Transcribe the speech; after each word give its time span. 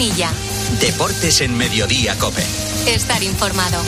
Munilla. 0.00 0.32
Deportes 0.80 1.42
en 1.42 1.54
Mediodía, 1.58 2.16
Cope. 2.16 2.42
Estar 2.86 3.22
informado. 3.22 3.82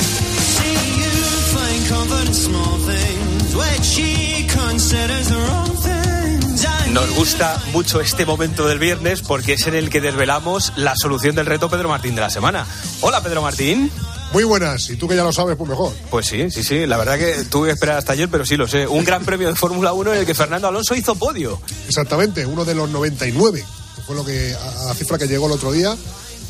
Nos 6.91 7.11
gusta 7.15 7.63
mucho 7.73 8.03
este 8.03 8.27
momento 8.27 8.69
del 8.69 8.79
viernes 8.79 9.23
porque 9.23 9.55
es 9.55 9.67
en 9.67 9.75
el 9.75 9.89
que 9.89 10.03
desvelamos 10.03 10.75
la 10.77 10.95
solución 10.97 11.35
del 11.35 11.47
reto 11.47 11.71
Pedro 11.71 11.89
Martín 11.89 12.15
de 12.15 12.21
la 12.21 12.29
semana. 12.29 12.67
Hola 13.01 13.23
Pedro 13.23 13.41
Martín. 13.41 13.91
Muy 14.35 14.45
buenas, 14.45 14.91
y 14.91 14.97
tú 14.97 15.09
que 15.09 15.17
ya 15.17 15.25
lo 15.25 15.33
sabes, 15.33 15.57
pues 15.57 15.69
mejor. 15.69 15.95
Pues 16.11 16.27
sí, 16.27 16.51
sí, 16.51 16.63
sí, 16.63 16.87
la 16.87 16.99
verdad 16.99 17.19
que 17.19 17.45
tuve 17.45 17.69
que 17.69 17.73
esperar 17.73 17.97
hasta 17.97 18.13
ayer, 18.13 18.29
pero 18.31 18.45
sí 18.45 18.59
lo 18.59 18.69
sé. 18.69 18.87
Un 18.87 19.05
gran 19.05 19.25
premio 19.25 19.49
de 19.49 19.55
Fórmula 19.55 19.95
1 19.95 20.13
en 20.13 20.21
el 20.21 20.27
que 20.27 20.35
Fernando 20.35 20.69
Alonso 20.69 20.95
hizo 20.95 21.15
podio. 21.15 21.61
Exactamente, 21.87 22.45
uno 22.45 22.65
de 22.67 22.75
los 22.75 22.89
99, 22.89 23.63
que 23.63 23.82
fue 24.13 24.17
lo 24.17 24.25
que, 24.25 24.55
a 24.55 24.85
la 24.89 24.95
cifra 24.95 25.17
que 25.19 25.27
llegó 25.27 25.47
el 25.47 25.53
otro 25.53 25.73
día, 25.73 25.97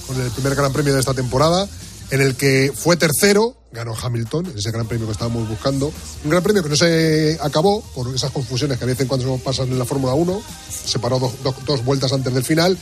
con 0.06 0.20
el 0.20 0.30
primer 0.32 0.55
gran 0.56 0.72
premio 0.72 0.92
de 0.94 1.00
esta 1.00 1.14
temporada, 1.14 1.68
en 2.10 2.20
el 2.20 2.34
que 2.34 2.72
fue 2.74 2.96
tercero, 2.96 3.56
ganó 3.72 3.94
Hamilton, 4.00 4.52
ese 4.56 4.70
gran 4.72 4.86
premio 4.86 5.06
que 5.06 5.12
estábamos 5.12 5.48
buscando. 5.48 5.92
Un 6.24 6.30
gran 6.30 6.42
premio 6.42 6.62
que 6.62 6.68
no 6.68 6.77
se 6.77 7.38
acabó 7.40 7.80
por 7.94 8.12
esas 8.14 8.30
confusiones 8.33 8.78
que 8.78 8.84
a 8.84 8.86
veces 8.86 9.06
cuando 9.06 9.36
pasan 9.38 9.68
en 9.68 9.78
la 9.78 9.84
Fórmula 9.84 10.12
1, 10.14 10.42
se 10.86 10.98
paró 10.98 11.18
dos, 11.18 11.33
dos- 11.42 11.55
dos 11.64 11.84
vueltas 11.84 12.12
antes 12.12 12.34
del 12.34 12.44
final. 12.44 12.77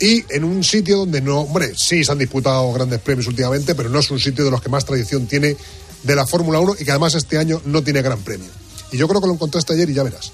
Y 0.00 0.24
en 0.32 0.44
un 0.44 0.62
sitio 0.62 0.98
donde 0.98 1.20
no, 1.20 1.40
hombre, 1.40 1.72
sí 1.76 2.04
se 2.04 2.12
han 2.12 2.18
disputado 2.18 2.72
grandes 2.72 3.00
premios 3.00 3.26
últimamente, 3.26 3.74
pero 3.74 3.88
no 3.90 3.98
es 3.98 4.10
un 4.12 4.20
sitio 4.20 4.44
de 4.44 4.50
los 4.52 4.62
que 4.62 4.68
más 4.68 4.84
tradición 4.84 5.26
tiene 5.26 5.56
de 6.04 6.14
la 6.14 6.24
Fórmula 6.26 6.60
1 6.60 6.76
y 6.78 6.84
que 6.84 6.90
además 6.92 7.14
este 7.16 7.36
año 7.36 7.60
no 7.64 7.82
tiene 7.82 8.00
gran 8.00 8.20
premio. 8.20 8.48
Y 8.92 8.96
yo 8.96 9.08
creo 9.08 9.20
que 9.20 9.26
lo 9.26 9.34
encontraste 9.34 9.72
ayer 9.74 9.90
y 9.90 9.94
ya 9.94 10.04
verás. 10.04 10.30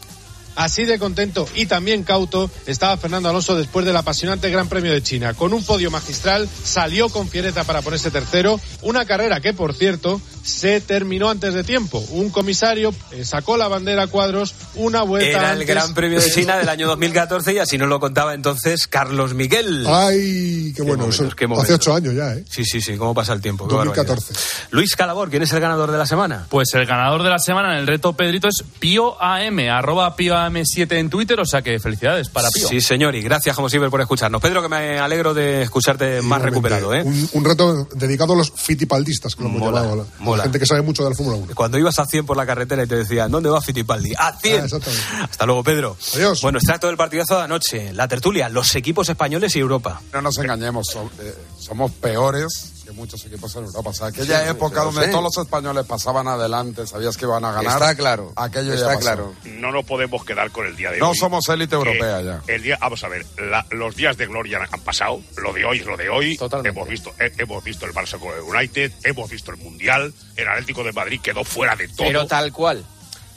Así 0.57 0.85
de 0.85 0.99
contento 0.99 1.49
y 1.55 1.67
también 1.67 2.05
cauto 2.05 2.51
estaba 2.67 2.97
Fernando 2.97 3.29
Alonso 3.29 3.57
después 3.57 3.85
del 3.85 3.97
apasionante 3.97 4.51
Gran 4.51 4.69
Premio 4.69 4.93
de 4.93 5.03
China. 5.03 5.35
Con 5.35 5.53
un 5.53 5.65
podio 5.65 5.91
magistral 5.91 6.49
salió 6.63 7.09
con 7.09 7.29
fiereza 7.29 7.65
para 7.65 7.83
ponerse 7.83 8.11
tercero. 8.11 8.61
Una 8.83 9.05
carrera 9.05 9.41
que, 9.41 9.53
por 9.53 9.75
cierto, 9.75 10.21
se 10.45 10.81
terminó 10.81 11.31
antes 11.31 11.55
de 11.55 11.65
tiempo. 11.65 11.99
Un 12.11 12.31
comisario 12.31 12.95
eh, 13.11 13.25
sacó 13.25 13.57
la 13.57 13.67
bandera 13.67 14.05
a 14.05 14.07
cuadros 14.07 14.55
una 14.75 15.03
vuelta 15.03 15.29
Era 15.29 15.47
el 15.47 15.53
antes. 15.53 15.69
Gran 15.69 15.95
Premio 15.95 16.21
de 16.21 16.31
China 16.31 16.57
del 16.59 16.69
año 16.69 16.87
2014 16.87 17.55
y 17.55 17.59
así 17.59 17.79
nos 17.79 17.89
lo 17.89 17.99
contaba 17.99 18.35
entonces 18.35 18.87
Carlos 18.87 19.35
Miguel. 19.35 19.87
Ay, 19.89 20.73
qué 20.77 20.83
bueno, 20.83 21.05
momentos, 21.05 21.27
eso 21.27 21.37
qué 21.37 21.49
hace 21.59 21.75
ocho 21.75 21.95
años 21.95 22.15
ya, 22.15 22.35
¿eh? 22.35 22.45
Sí, 22.49 22.65
sí, 22.65 22.81
sí, 22.81 22.97
cómo 22.97 23.15
pasa 23.15 23.33
el 23.33 23.41
tiempo. 23.41 23.67
qué 23.67 23.75
2014. 23.75 24.33
barbaridad. 24.33 24.69
Luis 24.71 24.97
Calabor, 24.97 25.31
¿quién 25.31 25.43
es 25.43 25.53
el 25.53 25.61
ganador 25.61 25.91
de 25.91 25.99
la 25.99 26.07
semana? 26.07 26.47
Pues 26.51 26.75
el 26.75 26.85
ganador 26.85 27.23
de 27.23 27.31
la 27.31 27.39
semana 27.39 27.73
en 27.73 27.81
el 27.81 27.87
reto 27.87 28.13
Pedrito 28.13 28.49
es 28.49 28.63
Pío 28.79 29.21
AM, 29.23 29.59
arroba 29.71 30.15
Pío 30.51 30.63
AM7 30.63 30.93
en 30.99 31.11
Twitter, 31.11 31.39
o 31.41 31.45
sea 31.47 31.63
que 31.63 31.79
felicidades 31.79 32.29
para 32.29 32.49
Pío. 32.51 32.69
Sí, 32.69 32.81
señor, 32.81 33.15
y 33.15 33.23
gracias 33.23 33.55
como 33.57 33.69
siempre 33.69 33.91
por 33.91 34.01
escucharnos. 34.01 34.41
Pedro, 34.41 34.63
que 34.63 34.69
me 34.69 34.99
alegro 34.99 35.35
de 35.35 35.63
escucharte 35.63 36.23
más 36.23 36.43
recuperado, 36.43 36.95
¿eh? 36.95 37.03
Un, 37.05 37.29
un 37.33 37.45
reto 37.45 37.89
dedicado 37.95 38.33
a 38.35 38.37
los 38.37 38.51
fitipaldistas, 38.51 39.35
que 39.35 39.43
lo 39.43 39.49
hemos 39.49 39.61
Mola, 39.61 39.83
llamado. 39.83 39.97
la- 40.19 40.25
mola. 40.25 40.43
gente 40.45 40.59
que 40.59 40.67
sabe 40.67 40.83
mucho 40.83 41.05
de 41.05 41.11
la 41.11 41.17
Fórmula 41.17 41.37
1. 41.39 41.55
Cuando 41.55 41.79
ibas 41.79 41.99
a 41.99 42.07
100 42.07 42.27
por 42.27 42.37
la 42.37 42.47
carretera 42.47 42.85
y 42.85 42.87
te 42.87 42.97
decían, 42.97 43.31
¿dónde 43.31 43.49
va 43.51 43.61
Fittipaldi? 43.61 44.13
¡A 44.19 44.37
100! 44.39 44.67
Ah. 44.73 45.29
Hasta 45.31 45.47
luego, 45.47 45.63
Pedro. 45.65 45.97
Adiós. 46.15 46.41
Bueno, 46.43 46.59
extracto 46.59 46.87
del 46.89 46.97
partidazo 46.97 47.37
de 47.37 47.43
anoche. 47.43 47.93
La 47.93 48.09
tertulia, 48.09 48.49
los 48.49 48.75
equipos 48.75 49.09
españoles 49.09 49.55
y 49.57 49.61
Europa. 49.61 50.01
No 50.13 50.23
nos 50.23 50.39
engañemos, 50.39 50.89
eh, 51.21 51.35
somos 51.65 51.91
peores 51.93 52.71
que 52.85 52.93
muchos 52.93 53.25
equipos 53.25 53.55
en 53.57 53.65
Europa. 53.65 53.91
O 53.91 53.93
sea, 53.95 54.09
aquella 54.09 54.49
época 54.49 54.83
donde 54.83 55.07
sé. 55.07 55.11
todos 55.11 55.25
los 55.25 55.39
españoles 55.39 55.87
pasaban 55.87 56.29
adelante, 56.29 56.87
sabías 56.87 57.17
que 57.17 57.25
iban 57.25 57.43
a 57.45 57.53
ganar. 57.53 57.73
Está 57.81 57.95
claro. 57.97 58.33
Aquello 58.37 58.69
ya 58.71 58.75
está 58.75 58.87
pasó. 58.89 59.01
claro. 59.01 59.35
no 59.45 59.73
nos 59.73 59.85
podemos 59.87 60.23
quedar 60.25 60.51
con 60.51 60.67
el 60.67 60.77
día 60.77 60.91
de 60.91 60.99
No 60.99 61.11
hoy. 61.11 61.17
somos 61.17 61.49
élite 61.49 61.75
europea 61.75 62.21
ya. 62.21 62.43
El 62.47 62.63
día, 62.63 62.77
vamos 62.81 63.03
a 63.03 63.09
ver, 63.09 63.25
la- 63.39 63.67
los 63.71 63.97
días 63.97 64.17
de 64.19 64.27
gloria 64.27 64.61
han 64.71 64.81
pasado. 64.81 65.21
Lo 65.39 65.53
de 65.55 65.65
hoy 65.65 65.79
es 65.79 65.87
lo 65.87 65.97
de 65.97 66.11
hoy. 66.11 66.37
Totalmente. 66.37 66.79
Hemos 66.79 66.89
visto, 66.91 67.13
he- 67.19 67.33
hemos 67.39 67.65
visto 67.65 67.87
el 67.87 67.93
Barça 67.95 68.19
con 68.19 68.31
el 68.35 68.43
United, 68.43 68.93
hemos 69.05 69.31
visto 69.31 69.51
el 69.51 69.57
Mundial. 69.57 70.13
El 70.37 70.49
Atlético 70.49 70.85
de 70.85 70.93
Madrid 70.93 71.21
quedó 71.23 71.43
fuera 71.45 71.75
de 71.77 71.89
todo. 71.89 72.07
Pero 72.07 72.27
tal 72.27 72.53
cual. 72.53 72.85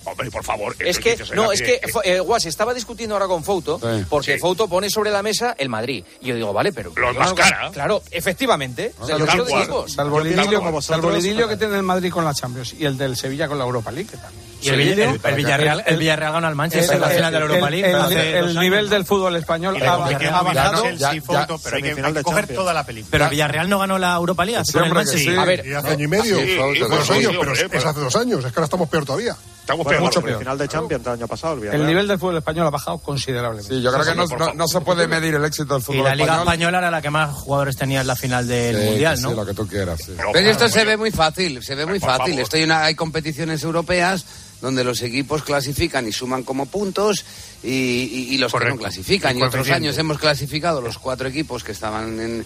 Hombre, 0.10 0.32
por 0.32 0.44
favor. 0.44 0.76
Es 0.80 1.00
que, 1.00 1.18
no, 1.36 1.52
es 1.52 1.62
que, 1.62 1.82
eh, 2.06 2.20
Guas, 2.20 2.46
estaba 2.46 2.74
discutiendo 2.74 3.16
ahora 3.16 3.28
con 3.28 3.44
Fouto, 3.44 3.78
Sí. 3.80 4.06
porque 4.10 4.34
Sí. 4.36 4.40
Fouto 4.40 4.68
pone 4.68 4.90
sobre 4.90 5.12
la 5.12 5.22
mesa 5.22 5.56
el 5.58 5.70
Madrid. 5.70 6.04
Y 6.22 6.28
yo 6.28 6.36
digo, 6.36 6.54
vale, 6.54 6.72
pero. 6.72 6.92
Lo 6.96 7.08
no- 7.08 7.10
enmascara. 7.12 7.72
Claro, 7.72 8.02
efectivamente. 8.12 8.94
O 9.00 9.06
sea, 9.06 9.18
Tal 9.18 9.26
los 9.26 9.38
dos 9.38 9.50
cual. 9.50 9.62
equipos. 9.64 9.94
Salvo 9.94 10.22
el 10.22 10.28
idilio, 10.28 10.62
como 10.62 10.82
salvo 10.82 11.12
el 11.12 11.20
idilio 11.20 11.48
que 11.48 11.58
tiene 11.58 11.76
el 11.76 11.84
Madrid 11.84 12.12
con 12.12 12.24
la 12.24 12.34
Champions 12.34 12.74
y 12.78 12.86
el 12.86 12.98
del 12.98 13.16
Sevilla 13.18 13.48
con 13.48 13.58
la 13.58 13.66
Europa 13.66 13.92
League. 13.92 14.10
Y 14.62 14.70
el, 14.70 14.80
Vill- 14.80 15.00
el- 15.00 15.20
el 15.24 15.36
Villarreal, 15.36 15.84
el 15.86 15.98
Villarreal 15.98 16.34
ganó 16.34 16.48
al 16.48 16.56
Manchester 16.56 16.96
en 16.96 17.02
la 17.02 17.10
final 17.10 17.32
de 17.34 17.40
la 17.40 17.46
Europa 17.46 17.70
League. 17.70 17.92
el- 17.92 18.36
el 18.48 18.60
nivel 18.60 18.90
del 18.90 19.06
fútbol 19.06 19.36
español 19.36 19.78
ha, 19.84 19.94
ha 19.94 19.98
bajado. 19.98 20.86
ya, 20.96 21.14
ya, 21.14 21.48
pero 21.64 21.76
hay 21.76 21.84
que, 21.84 22.02
hay 22.02 22.14
que 22.14 22.24
coger 22.24 22.48
toda 22.48 22.74
la 22.74 22.84
película. 22.86 23.12
Pero 23.12 23.24
el 23.26 23.30
Villarreal 23.32 23.70
no 23.70 23.80
ganó 23.80 23.98
la 24.00 24.16
Europa 24.16 24.46
League 24.46 24.60
hace 24.62 24.72
Sí, 24.72 24.78
el 24.80 25.08
sí. 25.20 25.36
A 25.38 25.46
ver, 25.46 25.66
Y 25.66 25.74
hace 25.74 25.90
año 25.90 26.06
y 26.06 26.08
medio, 26.08 26.38
sí, 26.40 26.46
sí, 26.46 26.60
hace 26.60 26.80
dos 26.80 27.10
años, 27.12 27.32
sí, 27.32 27.38
pero 27.40 27.54
es 27.54 27.86
hace 27.86 28.00
dos 28.00 28.16
años, 28.16 28.40
es 28.46 28.52
que 28.52 28.60
ahora 28.60 28.66
estamos 28.66 28.90
peor 28.90 29.06
todavía. 29.06 29.36
Estamos 29.68 29.84
Bueno, 29.84 30.00
peor. 30.00 30.10
mucho 30.10 30.22
peor. 30.22 30.40
final 30.40 30.58
de 30.58 30.68
Champions 30.70 31.04
del 31.04 31.14
año 31.16 31.28
pasado, 31.28 31.62
el. 31.62 31.64
El 31.82 31.86
nivel 31.86 32.08
del 32.08 32.18
fútbol 32.18 32.38
español 32.38 32.68
ha 32.68 32.70
bajado 32.70 33.00
considerablemente. 33.00 33.76
Sí, 33.76 33.82
yo 33.82 33.92
creo 33.92 34.06
que 34.06 34.16
no, 34.56 34.66
se 34.70 34.80
puede 34.80 35.08
medir 35.10 35.36
el 35.36 35.44
éxito 35.44 35.74
del 35.74 35.82
Y 35.82 35.86
fútbol 35.86 36.04
la 36.06 36.16
Liga 36.16 36.26
español. 36.36 36.48
Española 36.48 36.78
era 36.78 36.92
la 36.92 37.02
que 37.02 37.10
más 37.10 37.34
jugadores 37.36 37.76
tenía 37.76 38.00
en 38.00 38.08
la 38.08 38.16
final 38.16 38.48
del 38.48 38.78
Sí, 38.80 38.86
Mundial, 38.86 39.22
¿no? 39.22 39.30
Sí, 39.32 39.36
lo 39.36 39.46
que 39.46 39.54
tú 39.54 39.68
quieras, 39.68 40.00
sí. 40.06 40.14
Pero, 40.16 40.30
Pero 40.32 40.50
esto 40.52 40.70
se 40.70 40.86
ve 40.86 40.96
muy 40.96 41.12
fácil, 41.12 41.62
se 41.62 41.76
ve 41.76 41.86
muy 41.86 42.00
Por 42.00 42.10
fácil. 42.18 42.40
Estoy 42.40 42.64
una- 42.64 42.86
hay 42.86 42.96
competiciones 42.96 43.62
europeas 43.62 44.24
donde 44.62 44.86
los 44.86 45.02
equipos 45.02 45.44
clasifican 45.44 46.08
y 46.08 46.14
suman 46.14 46.44
como 46.44 46.66
puntos 46.68 47.26
y, 47.62 47.70
y- 47.70 48.28
y 48.36 48.38
los 48.38 48.54
que 48.54 48.70
no 48.70 48.78
clasifican. 48.78 49.36
Y 49.36 49.42
Y 49.42 49.44
otros 49.44 49.70
años 49.70 49.98
hemos 49.98 50.18
clasificado 50.18 50.80
los 50.82 50.98
cuatro 50.98 51.28
equipos 51.28 51.66
que 51.66 51.74
estaban 51.74 52.18
en, 52.22 52.46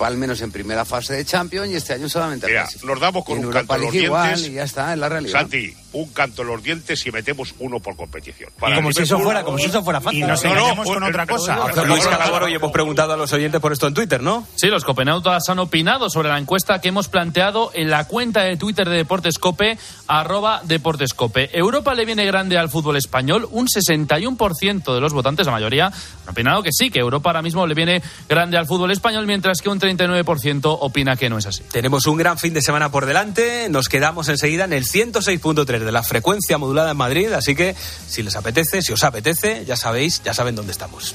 al 0.00 0.16
menos 0.16 0.40
en 0.40 0.50
primera 0.52 0.84
fase 0.84 1.14
de 1.14 1.24
Champions 1.24 1.70
y 1.70 1.76
este 1.76 1.92
año 1.94 2.08
solamente 2.08 2.46
Mira, 2.46 2.68
nos 2.84 3.00
damos 3.00 3.24
con 3.24 3.36
Y 3.36 3.40
un 3.40 3.44
Europa 3.46 3.74
canto 3.74 3.74
en 3.74 3.82
los 3.82 3.94
igual, 3.94 4.26
dientes. 4.34 4.48
y 4.50 4.54
ya 4.54 4.62
está, 4.64 4.92
es 4.92 4.98
la 4.98 5.08
realidad. 5.08 5.40
Santi, 5.40 5.74
un 5.92 6.08
canto 6.12 6.42
en 6.42 6.48
los 6.48 6.62
dientes 6.62 7.04
y 7.06 7.10
metemos 7.12 7.54
uno 7.58 7.78
por 7.80 7.96
competición. 7.96 8.50
Y 8.56 8.60
Para 8.60 8.76
como 8.76 8.88
el 8.88 8.94
si 8.94 9.02
eso 9.02 9.18
fuera, 9.18 9.42
como 9.44 9.58
si 9.58 9.64
eso 9.66 9.82
fuera 9.82 10.00
fácil. 10.00 10.20
Y 10.20 10.22
nos 10.24 10.44
engañemos 10.44 10.86
con 10.88 11.02
otra 11.02 11.26
cosa. 11.26 11.58
Luis 11.86 12.06
Calaboro 12.06 12.48
y 12.48 12.54
hemos 12.54 12.72
preguntado 12.72 13.12
a 13.12 13.16
los 13.16 13.32
oyentes 13.32 13.60
por 13.60 13.72
esto 13.72 13.86
en 13.86 13.94
Twitter, 13.94 14.22
¿no? 14.22 14.46
Sí, 14.56 14.68
los 14.68 14.84
copenautas 14.84 15.48
han 15.48 15.58
opinado 15.58 16.08
sobre 16.10 16.28
la 16.28 16.38
encuesta 16.38 16.80
que 16.80 16.88
hemos 16.88 17.08
planteado 17.08 17.70
en 17.74 17.90
la 17.90 18.06
cuenta 18.06 18.42
de 18.42 18.56
Twitter 18.56 18.88
de 18.88 18.96
Deportescope, 18.96 19.78
arroba 20.06 20.60
Deportescope. 20.64 21.50
¿Europa 21.56 21.94
le 21.94 22.04
viene 22.04 22.24
grande 22.24 22.56
al 22.58 22.68
fútbol 22.70 22.96
español? 22.96 23.48
Un 23.50 23.66
61% 23.66 24.94
de 24.94 25.00
los 25.00 25.12
votantes, 25.12 25.46
la 25.46 25.52
mayoría, 25.52 25.86
han 25.86 26.28
opinado 26.28 26.62
que 26.62 26.70
sí, 26.72 26.90
que 26.90 27.00
Europa 27.00 27.30
ahora 27.30 27.42
mismo 27.42 27.66
le 27.66 27.74
viene 27.74 28.02
grande 28.28 28.56
al 28.56 28.66
fútbol 28.66 28.90
español, 28.90 29.26
mientras 29.26 29.60
que 29.60 29.68
un 29.72 29.80
39% 29.80 30.76
opina 30.80 31.16
que 31.16 31.28
no 31.28 31.38
es 31.38 31.46
así. 31.46 31.62
Tenemos 31.70 32.06
un 32.06 32.16
gran 32.16 32.38
fin 32.38 32.54
de 32.54 32.62
semana 32.62 32.90
por 32.90 33.06
delante. 33.06 33.68
Nos 33.68 33.88
quedamos 33.88 34.28
enseguida 34.28 34.64
en 34.64 34.72
el 34.72 34.84
106.3 34.84 35.80
de 35.80 35.92
la 35.92 36.02
frecuencia 36.02 36.58
modulada 36.58 36.92
en 36.92 36.96
Madrid. 36.96 37.32
Así 37.32 37.54
que 37.54 37.74
si 38.06 38.22
les 38.22 38.36
apetece, 38.36 38.82
si 38.82 38.92
os 38.92 39.02
apetece, 39.02 39.64
ya 39.66 39.76
sabéis, 39.76 40.22
ya 40.22 40.34
saben 40.34 40.54
dónde 40.54 40.72
estamos. 40.72 41.14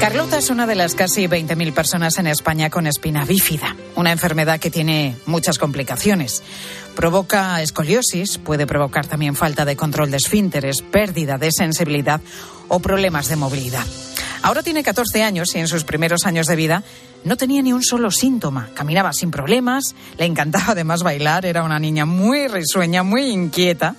Carlota 0.00 0.36
es 0.36 0.50
una 0.50 0.66
de 0.66 0.74
las 0.74 0.94
casi 0.94 1.26
20.000 1.26 1.72
personas 1.72 2.18
en 2.18 2.26
España 2.26 2.68
con 2.68 2.86
espina 2.86 3.24
bífida, 3.24 3.74
una 3.94 4.12
enfermedad 4.12 4.60
que 4.60 4.70
tiene 4.70 5.16
muchas 5.24 5.58
complicaciones. 5.58 6.42
Provoca 6.94 7.62
escoliosis, 7.62 8.36
puede 8.36 8.66
provocar 8.66 9.06
también 9.06 9.34
falta 9.34 9.64
de 9.64 9.74
control 9.74 10.10
de 10.10 10.18
esfínteres, 10.18 10.82
pérdida 10.82 11.38
de 11.38 11.50
sensibilidad 11.50 12.20
o 12.68 12.78
problemas 12.80 13.28
de 13.28 13.36
movilidad. 13.36 13.86
Ahora 14.42 14.62
tiene 14.62 14.82
14 14.82 15.22
años 15.22 15.54
y 15.54 15.58
en 15.58 15.68
sus 15.68 15.84
primeros 15.84 16.26
años 16.26 16.46
de 16.46 16.56
vida 16.56 16.82
no 17.24 17.36
tenía 17.36 17.62
ni 17.62 17.72
un 17.72 17.82
solo 17.82 18.10
síntoma. 18.10 18.70
Caminaba 18.74 19.12
sin 19.12 19.30
problemas, 19.30 19.94
le 20.16 20.26
encantaba 20.26 20.66
además 20.68 21.02
bailar, 21.02 21.44
era 21.44 21.64
una 21.64 21.78
niña 21.78 22.04
muy 22.06 22.46
risueña, 22.46 23.02
muy 23.02 23.30
inquieta, 23.30 23.96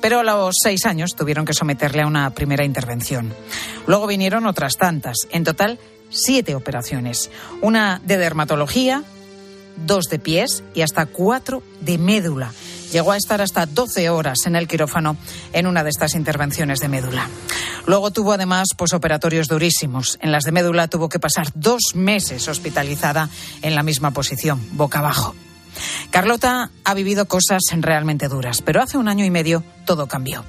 pero 0.00 0.20
a 0.20 0.22
los 0.22 0.56
seis 0.62 0.86
años 0.86 1.16
tuvieron 1.16 1.44
que 1.44 1.54
someterle 1.54 2.02
a 2.02 2.06
una 2.06 2.30
primera 2.30 2.64
intervención. 2.64 3.34
Luego 3.86 4.06
vinieron 4.06 4.46
otras 4.46 4.76
tantas, 4.76 5.26
en 5.30 5.44
total 5.44 5.78
siete 6.10 6.54
operaciones, 6.54 7.30
una 7.60 8.00
de 8.04 8.16
dermatología, 8.16 9.02
dos 9.86 10.04
de 10.06 10.18
pies 10.18 10.62
y 10.74 10.82
hasta 10.82 11.06
cuatro 11.06 11.62
de 11.80 11.98
médula. 11.98 12.52
Llegó 12.92 13.12
a 13.12 13.16
estar 13.16 13.40
hasta 13.40 13.66
12 13.66 14.10
horas 14.10 14.38
en 14.46 14.56
el 14.56 14.66
quirófano 14.66 15.16
en 15.52 15.66
una 15.66 15.84
de 15.84 15.90
estas 15.90 16.14
intervenciones 16.14 16.80
de 16.80 16.88
médula. 16.88 17.28
Luego 17.86 18.10
tuvo 18.10 18.32
además 18.32 18.68
posoperatorios 18.76 19.48
durísimos. 19.48 20.18
En 20.20 20.32
las 20.32 20.44
de 20.44 20.52
médula 20.52 20.88
tuvo 20.88 21.08
que 21.08 21.18
pasar 21.18 21.48
dos 21.54 21.94
meses 21.94 22.48
hospitalizada 22.48 23.28
en 23.62 23.74
la 23.74 23.82
misma 23.82 24.10
posición, 24.10 24.60
boca 24.72 24.98
abajo. 24.98 25.34
Carlota 26.10 26.70
ha 26.84 26.94
vivido 26.94 27.26
cosas 27.26 27.62
realmente 27.72 28.28
duras, 28.28 28.62
pero 28.62 28.82
hace 28.82 28.98
un 28.98 29.08
año 29.08 29.24
y 29.24 29.30
medio 29.30 29.62
todo 29.84 30.06
cambió. 30.06 30.44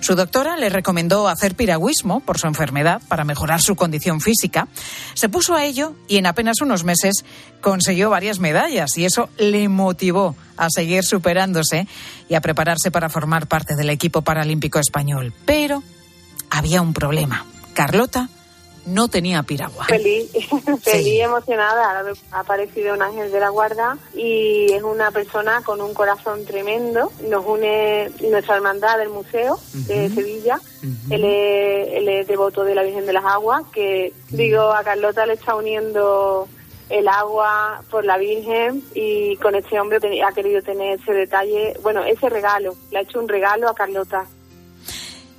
Su 0.00 0.14
doctora 0.14 0.56
le 0.56 0.68
recomendó 0.68 1.28
hacer 1.28 1.54
piragüismo 1.54 2.20
por 2.20 2.38
su 2.38 2.46
enfermedad 2.46 3.02
para 3.08 3.24
mejorar 3.24 3.60
su 3.60 3.76
condición 3.76 4.20
física. 4.20 4.68
Se 5.14 5.28
puso 5.28 5.54
a 5.54 5.64
ello 5.64 5.94
y 6.08 6.16
en 6.16 6.26
apenas 6.26 6.60
unos 6.60 6.84
meses 6.84 7.24
consiguió 7.60 8.10
varias 8.10 8.38
medallas 8.38 8.96
y 8.98 9.04
eso 9.04 9.28
le 9.38 9.68
motivó 9.68 10.36
a 10.56 10.68
seguir 10.70 11.04
superándose 11.04 11.86
y 12.28 12.34
a 12.34 12.40
prepararse 12.40 12.90
para 12.90 13.08
formar 13.08 13.46
parte 13.46 13.76
del 13.76 13.90
equipo 13.90 14.22
paralímpico 14.22 14.78
español. 14.78 15.32
Pero 15.44 15.82
había 16.50 16.82
un 16.82 16.94
problema. 16.94 17.44
Carlota 17.74 18.28
no 18.88 19.08
tenía 19.08 19.42
piragua. 19.42 19.84
Feliz, 19.84 20.30
feliz, 20.82 21.20
emocionada. 21.20 22.04
Ha 22.32 22.40
aparecido 22.40 22.94
un 22.94 23.02
ángel 23.02 23.30
de 23.30 23.40
la 23.40 23.50
guarda 23.50 23.98
y 24.14 24.72
es 24.72 24.82
una 24.82 25.10
persona 25.10 25.62
con 25.62 25.80
un 25.80 25.94
corazón 25.94 26.44
tremendo. 26.44 27.12
Nos 27.28 27.44
une 27.46 28.10
nuestra 28.30 28.56
hermandad 28.56 28.98
del 28.98 29.10
museo 29.10 29.58
de 29.72 30.08
Sevilla. 30.10 30.60
él, 31.10 31.24
es, 31.24 31.88
él 31.92 32.08
es 32.08 32.26
devoto 32.26 32.64
de 32.64 32.74
la 32.74 32.82
Virgen 32.82 33.06
de 33.06 33.12
las 33.12 33.24
Aguas, 33.24 33.62
que 33.72 34.12
digo, 34.30 34.72
a 34.72 34.82
Carlota 34.82 35.26
le 35.26 35.34
está 35.34 35.54
uniendo 35.54 36.48
el 36.88 37.06
agua 37.08 37.82
por 37.90 38.04
la 38.04 38.16
Virgen 38.16 38.82
y 38.94 39.36
con 39.36 39.54
este 39.54 39.78
hombre 39.78 39.98
ha 40.22 40.32
querido 40.32 40.62
tener 40.62 40.98
ese 40.98 41.12
detalle, 41.12 41.74
bueno, 41.82 42.02
ese 42.04 42.28
regalo, 42.28 42.74
le 42.90 42.98
ha 42.98 43.02
hecho 43.02 43.20
un 43.20 43.28
regalo 43.28 43.68
a 43.68 43.74
Carlota. 43.74 44.24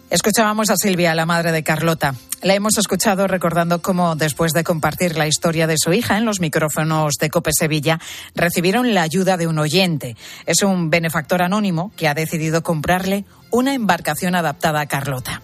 Escuchábamos 0.09 0.69
a 0.69 0.75
Silvia, 0.75 1.13
la 1.13 1.25
madre 1.25 1.51
de 1.51 1.63
Carlota. 1.63 2.15
La 2.41 2.55
hemos 2.55 2.77
escuchado 2.77 3.27
recordando 3.27 3.81
cómo, 3.81 4.15
después 4.15 4.53
de 4.53 4.63
compartir 4.63 5.17
la 5.17 5.27
historia 5.27 5.67
de 5.67 5.75
su 5.77 5.91
hija 5.91 6.17
en 6.17 6.23
los 6.23 6.39
micrófonos 6.39 7.15
de 7.15 7.29
Cope 7.29 7.51
Sevilla, 7.51 7.99
recibieron 8.33 8.93
la 8.93 9.01
ayuda 9.01 9.35
de 9.35 9.45
un 9.45 9.59
oyente. 9.59 10.15
Es 10.45 10.63
un 10.63 10.89
benefactor 10.89 11.41
anónimo 11.41 11.91
que 11.97 12.07
ha 12.07 12.13
decidido 12.13 12.63
comprarle 12.63 13.25
una 13.51 13.73
embarcación 13.73 14.35
adaptada 14.35 14.79
a 14.79 14.85
Carlota. 14.85 15.41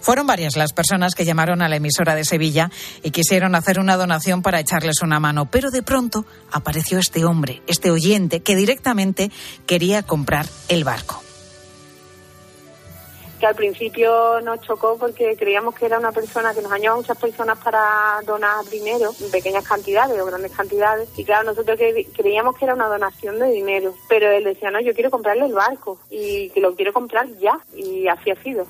Fueron 0.00 0.26
varias 0.26 0.56
las 0.56 0.72
personas 0.72 1.14
que 1.14 1.26
llamaron 1.26 1.60
a 1.60 1.68
la 1.68 1.76
emisora 1.76 2.14
de 2.14 2.24
Sevilla 2.24 2.70
y 3.02 3.10
quisieron 3.10 3.54
hacer 3.54 3.78
una 3.78 3.98
donación 3.98 4.40
para 4.40 4.60
echarles 4.60 5.02
una 5.02 5.20
mano, 5.20 5.50
pero 5.50 5.70
de 5.70 5.82
pronto 5.82 6.24
apareció 6.50 6.98
este 6.98 7.26
hombre, 7.26 7.62
este 7.66 7.90
oyente, 7.90 8.40
que 8.40 8.56
directamente 8.56 9.30
quería 9.66 10.02
comprar 10.02 10.46
el 10.68 10.84
barco 10.84 11.27
que 13.38 13.46
al 13.46 13.54
principio 13.54 14.40
nos 14.42 14.60
chocó 14.60 14.96
porque 14.98 15.36
creíamos 15.36 15.74
que 15.74 15.86
era 15.86 15.98
una 15.98 16.12
persona 16.12 16.52
que 16.54 16.62
nos 16.62 16.72
añadía 16.72 16.94
muchas 16.94 17.16
personas 17.18 17.58
para 17.58 18.20
donar 18.26 18.64
dinero, 18.70 19.12
en 19.20 19.30
pequeñas 19.30 19.66
cantidades 19.66 20.20
o 20.20 20.26
grandes 20.26 20.52
cantidades. 20.52 21.08
Y 21.16 21.24
claro, 21.24 21.50
nosotros 21.50 21.78
creíamos 22.16 22.56
que 22.56 22.64
era 22.64 22.74
una 22.74 22.86
donación 22.86 23.38
de 23.38 23.50
dinero, 23.50 23.94
pero 24.08 24.30
él 24.30 24.44
decía, 24.44 24.70
no, 24.70 24.80
yo 24.80 24.92
quiero 24.94 25.10
comprarle 25.10 25.46
el 25.46 25.52
barco 25.52 25.98
y 26.10 26.50
que 26.50 26.60
lo 26.60 26.74
quiero 26.74 26.92
comprar 26.92 27.26
ya. 27.38 27.58
Y 27.74 28.08
así 28.08 28.30
ha 28.30 28.42
sido. 28.42 28.66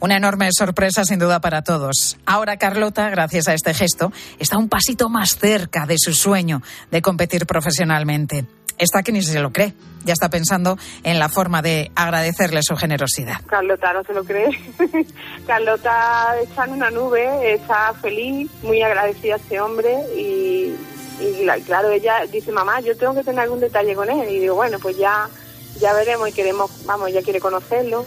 Una 0.00 0.16
enorme 0.16 0.48
sorpresa 0.52 1.04
sin 1.04 1.18
duda 1.18 1.40
para 1.40 1.62
todos. 1.62 2.18
Ahora 2.26 2.58
Carlota, 2.58 3.08
gracias 3.10 3.48
a 3.48 3.54
este 3.54 3.72
gesto, 3.72 4.12
está 4.38 4.58
un 4.58 4.68
pasito 4.68 5.08
más 5.08 5.38
cerca 5.38 5.86
de 5.86 5.96
su 5.98 6.12
sueño 6.12 6.60
de 6.90 7.00
competir 7.00 7.46
profesionalmente 7.46 8.44
está 8.78 9.02
que 9.02 9.12
ni 9.12 9.22
se 9.22 9.40
lo 9.40 9.52
cree. 9.52 9.74
Ya 10.04 10.12
está 10.12 10.28
pensando 10.28 10.76
en 11.02 11.18
la 11.18 11.30
forma 11.30 11.62
de 11.62 11.90
agradecerle 11.94 12.60
su 12.62 12.76
generosidad. 12.76 13.40
Carlota 13.46 13.92
no 13.94 14.04
se 14.04 14.12
lo 14.12 14.22
cree. 14.22 14.50
Carlota 15.46 16.36
está 16.42 16.64
en 16.66 16.72
una 16.72 16.90
nube, 16.90 17.54
está 17.54 17.94
feliz, 17.94 18.50
muy 18.62 18.82
agradecida 18.82 19.34
a 19.34 19.36
este 19.38 19.60
hombre 19.60 19.94
y, 20.14 20.74
claro, 21.64 21.90
ella 21.90 22.26
dice, 22.30 22.52
mamá, 22.52 22.80
yo 22.80 22.94
tengo 22.96 23.14
que 23.14 23.24
tener 23.24 23.40
algún 23.40 23.60
detalle 23.60 23.94
con 23.94 24.10
él. 24.10 24.28
Y 24.30 24.40
digo, 24.40 24.56
bueno, 24.56 24.78
pues 24.78 24.98
ya, 24.98 25.26
ya 25.80 25.94
veremos 25.94 26.28
y 26.28 26.32
queremos, 26.32 26.70
vamos, 26.84 27.10
ya 27.10 27.22
quiere 27.22 27.40
conocerlo. 27.40 28.04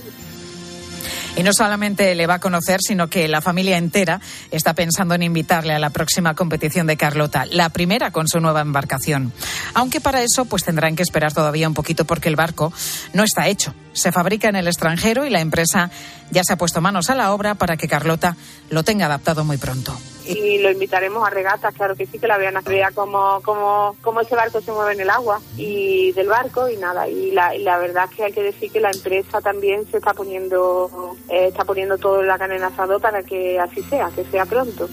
Y 1.38 1.44
no 1.44 1.54
solamente 1.54 2.16
le 2.16 2.25
va 2.25 2.36
a 2.36 2.39
conocer, 2.39 2.80
sino 2.81 3.10
que 3.10 3.28
la 3.28 3.42
familia 3.42 3.78
entera 3.78 4.19
está 4.50 4.74
pensando 4.74 5.13
en 5.13 5.22
invitarle 5.22 5.74
a 5.74 5.80
la 5.80 5.92
próxima 5.92 6.34
competición 6.34 6.88
de 6.88 6.98
Carlota, 6.98 7.45
la 7.45 7.69
primera 7.69 8.12
con 8.12 8.28
su 8.28 8.39
nueva 8.39 8.62
embarcación. 8.62 9.31
Aunque 9.75 10.01
para 10.01 10.24
eso 10.24 10.45
pues 10.45 10.63
tendrán 10.63 10.95
que 10.95 11.04
esperar 11.04 11.34
todavía 11.34 11.68
un 11.68 11.75
poquito 11.75 12.06
porque 12.06 12.30
el 12.30 12.36
barco 12.36 12.74
no 13.13 13.24
está 13.24 13.48
hecho. 13.48 13.75
Se 13.94 14.12
fabrica 14.12 14.50
en 14.50 14.56
el 14.56 14.68
extranjero 14.68 15.25
y 15.25 15.30
la 15.30 15.42
empresa 15.42 15.92
ya 16.31 16.44
se 16.44 16.54
ha 16.54 16.57
puesto 16.57 16.81
manos 16.81 17.10
a 17.12 17.16
la 17.16 17.31
obra 17.31 17.56
para 17.56 17.78
que 17.78 17.88
Carlota 17.88 18.36
lo 18.69 18.83
tenga 18.83 19.06
adaptado 19.06 19.45
muy 19.45 19.57
pronto 19.57 19.95
y 20.28 20.60
lo 20.60 20.72
invitaremos 20.72 21.26
a 21.26 21.30
regatas, 21.30 21.74
claro 21.74 21.96
que 21.96 22.06
sí, 22.06 22.19
que 22.19 22.28
la 22.28 22.38
vean, 22.38 22.57
a 22.57 22.62
vea 22.62 22.92
cómo, 22.94 23.40
cómo, 23.44 23.96
cómo 24.02 24.22
ese 24.22 24.36
barco 24.36 24.62
se 24.62 24.72
mueve 24.72 24.94
en 24.94 25.02
el 25.02 25.10
agua 25.10 25.40
y 25.56 26.12
del 26.14 26.28
barco 26.28 26.69
y 26.69 26.78
nada. 26.78 27.07
Y 27.07 27.31
la, 27.31 27.56
y 27.56 27.64
la 27.64 27.78
verdad 27.78 28.06
es 28.10 28.16
que 28.16 28.24
hay 28.26 28.34
que 28.34 28.44
decir 28.44 28.72
que 28.72 28.80
la 28.80 28.92
empresa 28.92 29.42
también 29.42 29.86
se 29.90 29.98
está 29.98 30.14
poniendo 30.14 31.16
eh, 31.30 31.48
está 31.48 31.64
poniendo 31.66 31.98
todo 31.98 32.22
la 32.22 32.38
carne 32.38 32.57
en 32.57 32.64
asado 32.64 33.00
para 33.00 33.24
que 33.24 33.60
así 33.60 33.81
sea, 33.84 34.10
que 34.16 34.24
sea 34.26 34.46
pronto. 34.46 34.90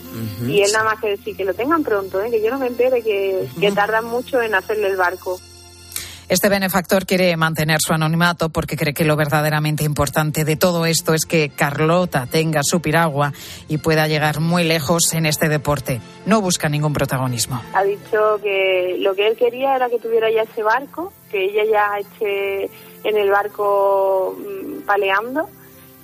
Y 0.47 0.61
él 0.61 0.71
nada 0.73 0.85
más 0.85 1.01
que 1.01 1.11
decir 1.11 1.37
que 1.37 1.45
lo 1.45 1.55
tengan 1.55 1.83
pronto, 1.83 2.21
¿eh? 2.23 2.31
que 2.31 2.43
yo 2.43 2.51
no 2.51 2.59
me 2.59 2.67
entere 2.67 3.03
que, 3.03 3.49
que 3.59 3.73
tardan 3.73 4.05
mucho 4.05 4.41
en 4.41 4.55
hacerle 4.55 4.89
el 4.89 4.97
barco. 4.97 5.39
Este 6.27 6.49
benefactor 6.49 7.05
quiere 7.05 7.37
mantener 7.37 7.79
su 7.87 7.93
anonimato 7.93 8.49
porque 8.49 8.77
cree 8.77 8.95
que 8.95 9.05
lo 9.05 9.15
verdaderamente 9.15 9.85
importante 9.85 10.45
de 10.45 10.57
todo 10.57 10.87
esto 10.87 11.13
es 11.13 11.27
que 11.27 11.51
Carlota 11.51 12.27
tenga 12.31 12.61
su 12.63 12.81
piragua 12.81 13.33
y 13.69 13.77
pueda 13.77 14.09
llegar 14.09 14.41
muy 14.41 14.65
lejos 14.65 15.13
en 15.13 15.27
este 15.27 15.51
deporte. 15.51 16.01
No 16.25 16.41
busca 16.41 16.71
ningún 16.71 16.95
protagonismo. 16.95 17.61
Ha 17.75 17.85
dicho 17.85 18.41
que 18.43 18.97
lo 19.01 19.15
que 19.15 19.29
él 19.29 19.37
quería 19.37 19.77
era 19.77 19.91
que 19.91 19.99
tuviera 19.99 20.31
ya 20.31 20.43
ese 20.43 20.63
barco, 20.63 21.13
que 21.31 21.45
ella 21.45 21.65
ya 21.71 21.99
esté 21.99 22.71
en 23.05 23.19
el 23.19 23.31
barco 23.31 24.35
mm, 24.39 24.87
paleando 24.87 25.51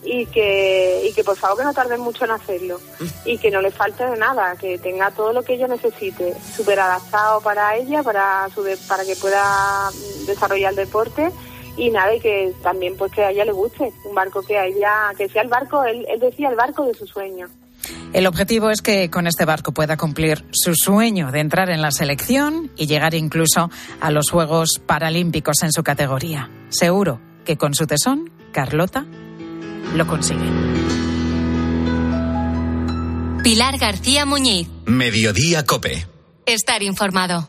y 0.02 0.26
que, 0.26 1.02
y 1.08 1.12
que 1.12 1.24
por 1.24 1.36
favor 1.36 1.58
que 1.58 1.64
no 1.64 1.74
tarden 1.74 2.00
mucho 2.00 2.24
en 2.24 2.30
hacerlo 2.30 2.80
y 3.24 3.38
que 3.38 3.50
no 3.50 3.60
le 3.60 3.70
falte 3.70 4.06
de 4.06 4.16
nada, 4.16 4.56
que 4.56 4.78
tenga 4.78 5.10
todo 5.10 5.32
lo 5.32 5.42
que 5.42 5.54
ella 5.54 5.68
necesite, 5.68 6.34
súper 6.56 6.80
adaptado 6.80 7.40
para 7.40 7.76
ella, 7.76 8.02
para, 8.02 8.48
su 8.54 8.64
para 8.88 9.04
que 9.04 9.16
pueda 9.16 9.90
desarrollar 10.26 10.70
el 10.70 10.76
deporte 10.76 11.30
y 11.76 11.90
nada, 11.90 12.14
y 12.14 12.20
que 12.20 12.52
también 12.62 12.96
pues 12.96 13.12
que 13.12 13.22
a 13.22 13.30
ella 13.30 13.44
le 13.44 13.52
guste, 13.52 13.92
un 14.04 14.14
barco 14.14 14.42
que 14.42 14.58
a 14.58 14.66
ella, 14.66 15.12
que 15.16 15.28
sea 15.28 15.42
el 15.42 15.48
barco, 15.48 15.84
él, 15.84 16.04
él 16.08 16.20
decía 16.20 16.48
el 16.48 16.56
barco 16.56 16.84
de 16.84 16.94
su 16.94 17.06
sueño. 17.06 17.48
El 18.12 18.26
objetivo 18.26 18.70
es 18.70 18.82
que 18.82 19.08
con 19.08 19.26
este 19.26 19.44
barco 19.44 19.72
pueda 19.72 19.96
cumplir 19.96 20.44
su 20.50 20.74
sueño 20.74 21.30
de 21.30 21.40
entrar 21.40 21.70
en 21.70 21.80
la 21.80 21.90
selección 21.90 22.70
y 22.76 22.86
llegar 22.86 23.14
incluso 23.14 23.70
a 24.00 24.10
los 24.10 24.30
Juegos 24.30 24.80
Paralímpicos 24.84 25.62
en 25.62 25.72
su 25.72 25.82
categoría. 25.82 26.50
Seguro 26.70 27.20
que 27.44 27.56
con 27.56 27.74
su 27.74 27.86
tesón, 27.86 28.30
Carlota 28.52 29.06
lo 29.94 30.06
consigue. 30.06 30.50
Pilar 33.42 33.78
García 33.78 34.24
Muñiz. 34.26 34.68
Mediodía 34.86 35.64
Cope. 35.64 36.06
Estar 36.46 36.82
informado. 36.82 37.48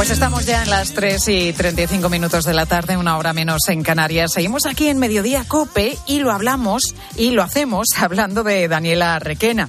Pues 0.00 0.08
estamos 0.08 0.46
ya 0.46 0.62
en 0.62 0.70
las 0.70 0.94
3 0.94 1.28
y 1.28 1.52
35 1.52 2.08
minutos 2.08 2.46
de 2.46 2.54
la 2.54 2.64
tarde, 2.64 2.96
una 2.96 3.18
hora 3.18 3.34
menos 3.34 3.68
en 3.68 3.82
Canarias. 3.82 4.32
Seguimos 4.32 4.64
aquí 4.64 4.88
en 4.88 4.96
Mediodía 4.96 5.44
Cope 5.46 5.98
y 6.06 6.20
lo 6.20 6.32
hablamos 6.32 6.94
y 7.16 7.32
lo 7.32 7.42
hacemos 7.42 7.86
hablando 7.98 8.42
de 8.42 8.66
Daniela 8.66 9.18
Requena, 9.18 9.68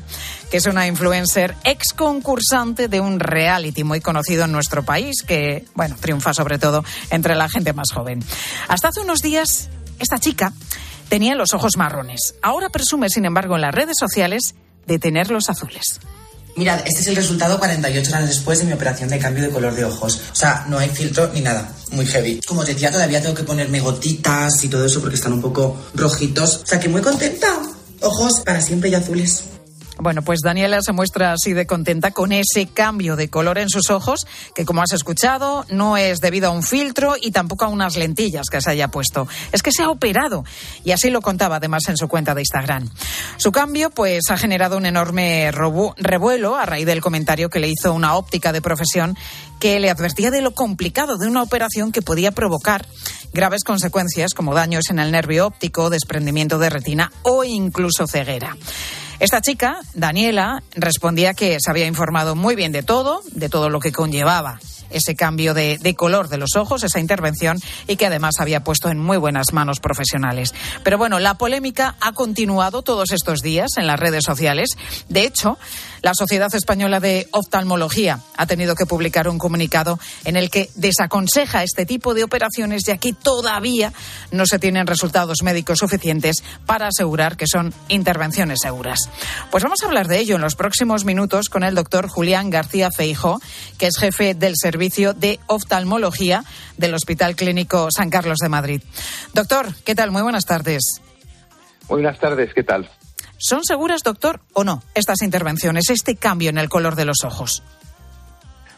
que 0.49 0.55
es 0.55 0.67
una 0.67 0.87
influencer 0.87 1.57
ex 1.65 1.91
concursante 1.91 2.87
de 2.87 3.01
un 3.01 3.19
reality 3.19 3.83
muy 3.83 3.99
conocido 3.99 4.45
en 4.45 4.53
nuestro 4.53 4.83
país, 4.83 5.21
que, 5.27 5.65
bueno, 5.75 5.97
triunfa 5.99 6.33
sobre 6.33 6.57
todo 6.57 6.85
entre 7.09 7.35
la 7.35 7.49
gente 7.49 7.73
más 7.73 7.91
joven. 7.91 8.23
Hasta 8.69 8.87
hace 8.87 9.01
unos 9.01 9.21
días, 9.21 9.67
esta 9.99 10.17
chica 10.17 10.53
tenía 11.09 11.35
los 11.35 11.53
ojos 11.53 11.75
marrones. 11.75 12.35
Ahora 12.41 12.69
presume, 12.69 13.09
sin 13.09 13.25
embargo, 13.25 13.55
en 13.55 13.63
las 13.63 13.75
redes 13.75 13.97
sociales 13.99 14.55
de 14.87 14.97
tenerlos 14.97 15.49
azules. 15.49 15.99
Mirad, 16.55 16.81
este 16.85 17.01
es 17.01 17.07
el 17.07 17.15
resultado 17.15 17.57
48 17.57 18.11
horas 18.11 18.27
después 18.27 18.59
de 18.59 18.65
mi 18.65 18.73
operación 18.73 19.09
de 19.09 19.19
cambio 19.19 19.43
de 19.43 19.49
color 19.49 19.73
de 19.73 19.85
ojos. 19.85 20.21
O 20.31 20.35
sea, 20.35 20.65
no 20.67 20.77
hay 20.77 20.89
filtro 20.89 21.31
ni 21.33 21.41
nada. 21.41 21.73
Muy 21.91 22.05
heavy. 22.05 22.41
Como 22.45 22.61
os 22.61 22.67
decía, 22.67 22.91
todavía 22.91 23.21
tengo 23.21 23.35
que 23.35 23.43
ponerme 23.43 23.79
gotitas 23.79 24.63
y 24.63 24.67
todo 24.67 24.85
eso 24.85 24.99
porque 24.99 25.15
están 25.15 25.33
un 25.33 25.41
poco 25.41 25.77
rojitos. 25.95 26.61
O 26.63 26.65
sea, 26.65 26.79
que 26.79 26.89
muy 26.89 27.01
contenta. 27.01 27.47
Ojos 28.01 28.41
para 28.41 28.61
siempre 28.61 28.89
y 28.89 28.95
azules. 28.95 29.43
Bueno, 29.97 30.23
pues 30.23 30.39
Daniela 30.43 30.81
se 30.81 30.93
muestra 30.93 31.33
así 31.33 31.53
de 31.53 31.67
contenta 31.67 32.11
con 32.11 32.31
ese 32.31 32.67
cambio 32.67 33.15
de 33.15 33.29
color 33.29 33.57
en 33.57 33.69
sus 33.69 33.89
ojos, 33.89 34.25
que 34.55 34.65
como 34.65 34.81
has 34.81 34.93
escuchado, 34.93 35.65
no 35.69 35.97
es 35.97 36.19
debido 36.19 36.49
a 36.49 36.51
un 36.51 36.63
filtro 36.63 37.15
y 37.21 37.31
tampoco 37.31 37.65
a 37.65 37.67
unas 37.67 37.97
lentillas 37.97 38.47
que 38.49 38.61
se 38.61 38.71
haya 38.71 38.87
puesto. 38.87 39.27
Es 39.51 39.61
que 39.61 39.71
se 39.71 39.83
ha 39.83 39.89
operado. 39.89 40.43
Y 40.83 40.91
así 40.91 41.09
lo 41.09 41.21
contaba 41.21 41.57
además 41.57 41.83
en 41.87 41.97
su 41.97 42.07
cuenta 42.07 42.33
de 42.33 42.41
Instagram. 42.41 42.89
Su 43.37 43.51
cambio, 43.51 43.89
pues, 43.89 44.23
ha 44.29 44.37
generado 44.37 44.77
un 44.77 44.85
enorme 44.85 45.51
revuelo 45.51 46.55
a 46.55 46.65
raíz 46.65 46.85
del 46.85 47.01
comentario 47.01 47.49
que 47.49 47.59
le 47.59 47.69
hizo 47.69 47.93
una 47.93 48.15
óptica 48.15 48.51
de 48.51 48.61
profesión 48.61 49.15
que 49.59 49.79
le 49.79 49.91
advertía 49.91 50.31
de 50.31 50.41
lo 50.41 50.55
complicado 50.55 51.17
de 51.17 51.27
una 51.27 51.43
operación 51.43 51.91
que 51.91 52.01
podía 52.01 52.31
provocar 52.31 52.87
graves 53.31 53.63
consecuencias 53.63 54.33
como 54.33 54.55
daños 54.55 54.89
en 54.89 54.97
el 54.97 55.11
nervio 55.11 55.45
óptico, 55.45 55.91
desprendimiento 55.91 56.57
de 56.57 56.71
retina 56.71 57.11
o 57.21 57.43
incluso 57.43 58.07
ceguera. 58.07 58.57
Esta 59.21 59.39
chica, 59.39 59.77
Daniela, 59.93 60.63
respondía 60.73 61.35
que 61.35 61.59
se 61.59 61.69
había 61.69 61.85
informado 61.85 62.35
muy 62.35 62.55
bien 62.55 62.71
de 62.71 62.81
todo, 62.81 63.21
de 63.33 63.49
todo 63.49 63.69
lo 63.69 63.79
que 63.79 63.91
conllevaba 63.91 64.59
ese 64.89 65.15
cambio 65.15 65.53
de, 65.53 65.95
color 65.95 66.27
de 66.27 66.37
los 66.37 66.55
ojos, 66.55 66.83
esa 66.83 66.99
intervención, 66.99 67.59
y 67.87 67.97
que 67.97 68.07
además 68.07 68.39
había 68.39 68.63
puesto 68.63 68.89
en 68.89 68.97
muy 68.97 69.17
buenas 69.17 69.53
manos 69.53 69.79
profesionales. 69.79 70.55
Pero 70.83 70.97
bueno, 70.97 71.19
la 71.19 71.35
polémica 71.35 71.95
ha 72.01 72.13
continuado 72.13 72.81
todos 72.81 73.11
estos 73.11 73.41
días 73.41 73.69
en 73.77 73.85
las 73.85 73.99
redes 73.99 74.23
sociales. 74.25 74.71
De 75.07 75.23
hecho, 75.23 75.59
la 76.01 76.13
Sociedad 76.13 76.53
Española 76.53 76.99
de 76.99 77.27
Oftalmología 77.31 78.19
ha 78.35 78.45
tenido 78.45 78.75
que 78.75 78.85
publicar 78.85 79.27
un 79.27 79.37
comunicado 79.37 79.99
en 80.25 80.35
el 80.35 80.49
que 80.49 80.69
desaconseja 80.75 81.63
este 81.63 81.85
tipo 81.85 82.13
de 82.13 82.23
operaciones, 82.23 82.83
ya 82.85 82.97
que 82.97 83.13
todavía 83.13 83.93
no 84.31 84.45
se 84.45 84.59
tienen 84.59 84.87
resultados 84.87 85.43
médicos 85.43 85.79
suficientes 85.79 86.43
para 86.65 86.87
asegurar 86.87 87.37
que 87.37 87.47
son 87.47 87.73
intervenciones 87.87 88.59
seguras. 88.61 89.09
Pues 89.51 89.63
vamos 89.63 89.81
a 89.83 89.85
hablar 89.85 90.07
de 90.07 90.19
ello 90.19 90.35
en 90.35 90.41
los 90.41 90.55
próximos 90.55 91.05
minutos 91.05 91.49
con 91.49 91.63
el 91.63 91.75
doctor 91.75 92.07
Julián 92.07 92.49
García 92.49 92.89
Feijo, 92.91 93.39
que 93.77 93.87
es 93.87 93.97
jefe 93.97 94.33
del 94.33 94.53
Servicio 94.55 95.13
de 95.13 95.39
Oftalmología 95.47 96.43
del 96.77 96.93
Hospital 96.93 97.35
Clínico 97.35 97.89
San 97.95 98.09
Carlos 98.09 98.39
de 98.39 98.49
Madrid. 98.49 98.81
Doctor, 99.33 99.73
¿qué 99.85 99.95
tal? 99.95 100.11
Muy 100.11 100.21
buenas 100.21 100.45
tardes. 100.45 101.01
Buenas 101.87 102.19
tardes, 102.19 102.53
¿qué 102.53 102.63
tal? 102.63 102.89
¿Son 103.41 103.63
seguras, 103.63 104.03
doctor, 104.03 104.39
o 104.53 104.63
no, 104.63 104.83
estas 104.93 105.23
intervenciones, 105.23 105.89
este 105.89 106.15
cambio 106.15 106.51
en 106.51 106.59
el 106.59 106.69
color 106.69 106.95
de 106.95 107.05
los 107.05 107.23
ojos? 107.23 107.63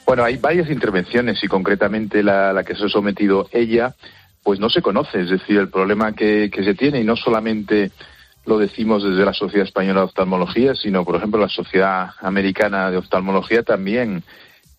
Bueno, 0.05 0.23
hay 0.23 0.37
varias 0.37 0.69
intervenciones 0.69 1.43
y 1.43 1.47
concretamente 1.47 2.23
la, 2.23 2.63
que 2.65 2.73
se 2.73 2.85
ha 2.85 2.89
sometido 2.89 3.49
ella, 3.51 3.93
pues 4.41 4.61
no 4.61 4.69
se 4.69 4.81
conoce. 4.81 5.21
Es 5.21 5.29
decir, 5.29 5.57
el 5.59 5.69
problema 5.69 6.13
que, 6.13 6.49
que, 6.49 6.63
se 6.63 6.75
tiene, 6.75 7.01
y 7.01 7.03
no 7.03 7.17
solamente 7.17 7.91
lo 8.45 8.57
decimos 8.57 9.03
desde 9.03 9.25
la 9.25 9.33
Sociedad 9.33 9.67
Española 9.67 9.99
de 9.99 10.05
Oftalmología, 10.05 10.75
sino, 10.75 11.03
por 11.03 11.17
ejemplo, 11.17 11.41
la 11.41 11.49
Sociedad 11.49 12.11
Americana 12.21 12.89
de 12.89 12.97
Oftalmología 12.97 13.63
también 13.63 14.23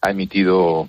ha 0.00 0.10
emitido 0.10 0.88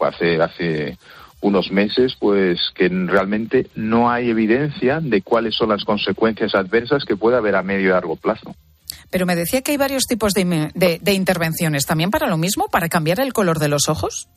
hace, 0.00 0.40
hace 0.40 0.98
unos 1.40 1.70
meses, 1.70 2.16
pues 2.18 2.58
que 2.74 2.88
realmente 2.88 3.68
no 3.74 4.10
hay 4.10 4.30
evidencia 4.30 5.00
de 5.00 5.22
cuáles 5.22 5.54
son 5.54 5.70
las 5.70 5.84
consecuencias 5.84 6.54
adversas 6.54 7.04
que 7.04 7.16
puede 7.16 7.36
haber 7.36 7.56
a 7.56 7.62
medio 7.62 7.88
y 7.88 7.90
largo 7.90 8.16
plazo. 8.16 8.54
Pero 9.10 9.26
me 9.26 9.34
decía 9.34 9.62
que 9.62 9.72
hay 9.72 9.76
varios 9.76 10.04
tipos 10.04 10.34
de, 10.34 10.70
de, 10.74 10.98
de, 11.00 11.12
intervenciones. 11.12 11.86
¿También 11.86 12.10
para 12.10 12.28
lo 12.28 12.36
mismo? 12.36 12.66
¿Para 12.70 12.88
cambiar 12.88 13.20
el 13.20 13.32
color 13.32 13.58
de 13.58 13.68
los 13.68 13.88
ojos? 13.88 14.28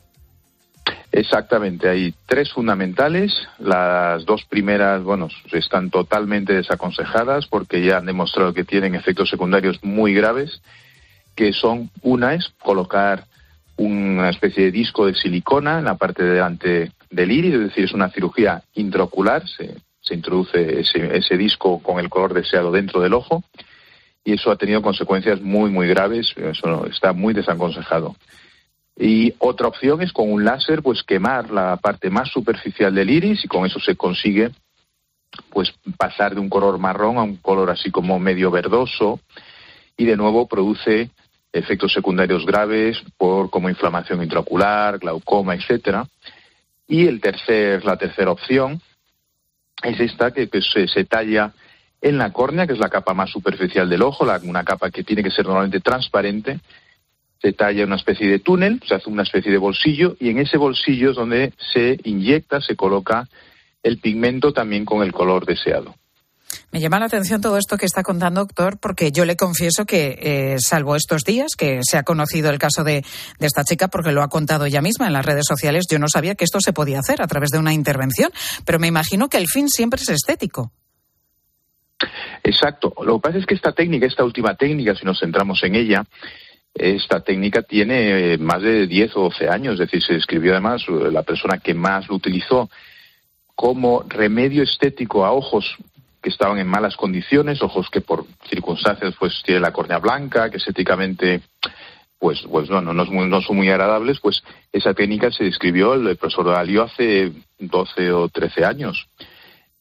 Exactamente. 1.12 1.88
Hay 1.88 2.12
tres 2.26 2.52
fundamentales. 2.52 3.32
Las 3.58 4.24
dos 4.24 4.44
primeras, 4.44 5.02
bueno, 5.04 5.28
están 5.52 5.90
totalmente 5.90 6.54
desaconsejadas 6.54 7.46
porque 7.46 7.84
ya 7.84 7.98
han 7.98 8.06
demostrado 8.06 8.52
que 8.52 8.64
tienen 8.64 8.96
efectos 8.96 9.30
secundarios 9.30 9.78
muy 9.84 10.12
graves, 10.12 10.60
que 11.36 11.52
son, 11.52 11.90
una 12.02 12.34
es 12.34 12.52
colocar 12.60 13.26
una 13.76 14.30
especie 14.30 14.64
de 14.64 14.70
disco 14.70 15.06
de 15.06 15.14
silicona 15.14 15.78
en 15.78 15.84
la 15.84 15.96
parte 15.96 16.22
de 16.22 16.30
delante 16.34 16.92
del 17.10 17.32
iris, 17.32 17.54
es 17.54 17.60
decir, 17.60 17.84
es 17.84 17.92
una 17.92 18.10
cirugía 18.10 18.62
intraocular, 18.74 19.44
se, 19.48 19.76
introduce 20.14 20.80
ese, 20.80 21.16
ese 21.16 21.36
disco 21.36 21.82
con 21.82 21.98
el 21.98 22.08
color 22.08 22.34
deseado 22.34 22.70
dentro 22.70 23.00
del 23.00 23.14
ojo 23.14 23.42
y 24.24 24.32
eso 24.32 24.50
ha 24.50 24.56
tenido 24.56 24.82
consecuencias 24.82 25.40
muy, 25.40 25.70
muy 25.70 25.86
graves, 25.86 26.32
eso 26.36 26.86
está 26.86 27.12
muy 27.12 27.34
desaconsejado. 27.34 28.16
Y 28.96 29.34
otra 29.38 29.68
opción 29.68 30.02
es 30.02 30.12
con 30.12 30.32
un 30.32 30.44
láser, 30.44 30.82
pues 30.82 31.02
quemar 31.02 31.50
la 31.50 31.76
parte 31.76 32.10
más 32.10 32.30
superficial 32.30 32.94
del 32.94 33.10
iris 33.10 33.44
y 33.44 33.48
con 33.48 33.66
eso 33.66 33.80
se 33.80 33.96
consigue 33.96 34.50
pues 35.50 35.74
pasar 35.98 36.34
de 36.34 36.40
un 36.40 36.48
color 36.48 36.78
marrón 36.78 37.18
a 37.18 37.22
un 37.22 37.36
color 37.36 37.70
así 37.70 37.90
como 37.90 38.20
medio 38.20 38.52
verdoso 38.52 39.18
y 39.96 40.04
de 40.04 40.16
nuevo 40.16 40.46
produce 40.46 41.10
efectos 41.54 41.92
secundarios 41.92 42.44
graves 42.44 43.00
por 43.16 43.48
como 43.48 43.70
inflamación 43.70 44.22
intraocular, 44.22 44.98
glaucoma, 44.98 45.54
etcétera. 45.54 46.06
Y 46.86 47.06
el 47.06 47.20
tercer, 47.20 47.84
la 47.84 47.96
tercera 47.96 48.32
opción 48.32 48.80
es 49.82 50.00
esta 50.00 50.32
que, 50.32 50.48
que 50.48 50.60
se, 50.60 50.88
se 50.88 51.04
talla 51.04 51.52
en 52.02 52.18
la 52.18 52.32
córnea, 52.32 52.66
que 52.66 52.74
es 52.74 52.78
la 52.78 52.90
capa 52.90 53.14
más 53.14 53.30
superficial 53.30 53.88
del 53.88 54.02
ojo, 54.02 54.26
una 54.42 54.64
capa 54.64 54.90
que 54.90 55.04
tiene 55.04 55.22
que 55.22 55.30
ser 55.30 55.46
normalmente 55.46 55.80
transparente, 55.80 56.58
se 57.40 57.52
talla 57.52 57.84
una 57.84 57.96
especie 57.96 58.28
de 58.28 58.40
túnel, 58.40 58.80
se 58.86 58.94
hace 58.94 59.08
una 59.08 59.22
especie 59.22 59.52
de 59.52 59.58
bolsillo 59.58 60.16
y 60.18 60.30
en 60.30 60.38
ese 60.38 60.58
bolsillo 60.58 61.10
es 61.10 61.16
donde 61.16 61.52
se 61.72 61.98
inyecta, 62.04 62.60
se 62.60 62.76
coloca 62.76 63.28
el 63.82 63.98
pigmento 63.98 64.52
también 64.52 64.84
con 64.84 65.02
el 65.02 65.12
color 65.12 65.46
deseado. 65.46 65.94
Me 66.74 66.80
llama 66.80 66.98
la 66.98 67.06
atención 67.06 67.40
todo 67.40 67.56
esto 67.56 67.76
que 67.76 67.86
está 67.86 68.02
contando, 68.02 68.40
doctor, 68.40 68.78
porque 68.80 69.12
yo 69.12 69.24
le 69.24 69.36
confieso 69.36 69.86
que, 69.86 70.18
eh, 70.20 70.56
salvo 70.58 70.96
estos 70.96 71.22
días, 71.22 71.52
que 71.56 71.78
se 71.88 71.96
ha 71.96 72.02
conocido 72.02 72.50
el 72.50 72.58
caso 72.58 72.82
de, 72.82 73.04
esta 73.38 73.62
chica, 73.62 73.86
porque 73.86 74.10
lo 74.10 74.24
ha 74.24 74.28
contado 74.28 74.64
ella 74.64 74.82
misma 74.82 75.06
en 75.06 75.12
las 75.12 75.24
redes 75.24 75.44
sociales, 75.46 75.84
yo 75.88 76.00
no 76.00 76.08
sabía 76.08 76.34
que 76.34 76.42
esto 76.42 76.58
se 76.58 76.72
podía 76.72 76.98
hacer 76.98 77.22
a 77.22 77.28
través 77.28 77.50
de 77.50 77.60
una 77.60 77.72
intervención, 77.72 78.32
pero 78.66 78.80
me 78.80 78.88
imagino 78.88 79.28
que 79.28 79.36
el 79.36 79.46
fin 79.46 79.68
siempre 79.68 80.00
es 80.02 80.08
estético. 80.08 80.72
Exacto. 82.42 82.92
Lo 83.04 83.20
que 83.20 83.22
pasa 83.22 83.38
es 83.38 83.46
que 83.46 83.54
esta 83.54 83.70
técnica, 83.70 84.06
esta 84.06 84.24
última 84.24 84.56
técnica, 84.56 84.96
si 84.96 85.04
nos 85.04 85.20
centramos 85.20 85.62
en 85.62 85.76
ella, 85.76 86.04
esta 86.74 87.20
técnica 87.20 87.62
tiene 87.62 88.36
más 88.38 88.60
de 88.62 88.88
10 88.88 89.12
o 89.14 89.20
12 89.20 89.48
años, 89.48 89.74
es 89.74 89.78
decir, 89.78 90.02
se 90.02 90.14
describió 90.14 90.50
además 90.50 90.82
la 90.88 91.22
persona 91.22 91.58
que 91.58 91.72
más 91.72 92.08
lo 92.08 92.16
utilizó 92.16 92.68
como 93.54 94.02
remedio 94.08 94.64
estético 94.64 95.24
a 95.24 95.30
ojos 95.30 95.76
que 96.24 96.30
estaban 96.30 96.58
en 96.58 96.66
malas 96.66 96.96
condiciones, 96.96 97.60
ojos 97.60 97.90
que 97.90 98.00
por 98.00 98.24
circunstancias 98.48 99.14
pues 99.18 99.42
tiene 99.44 99.60
la 99.60 99.74
córnea 99.74 99.98
blanca, 99.98 100.48
que 100.48 100.56
estéticamente 100.56 101.42
pues 102.18 102.40
pues 102.50 102.70
no, 102.70 102.80
no, 102.80 102.94
no, 102.94 103.04
no, 103.04 103.42
son 103.42 103.56
muy 103.56 103.68
agradables, 103.68 104.20
pues 104.20 104.42
esa 104.72 104.94
técnica 104.94 105.30
se 105.30 105.44
describió 105.44 105.92
el 105.92 106.16
profesor 106.16 106.46
Dalio 106.46 106.84
hace 106.84 107.30
12 107.58 108.12
o 108.12 108.28
13 108.30 108.64
años. 108.64 109.06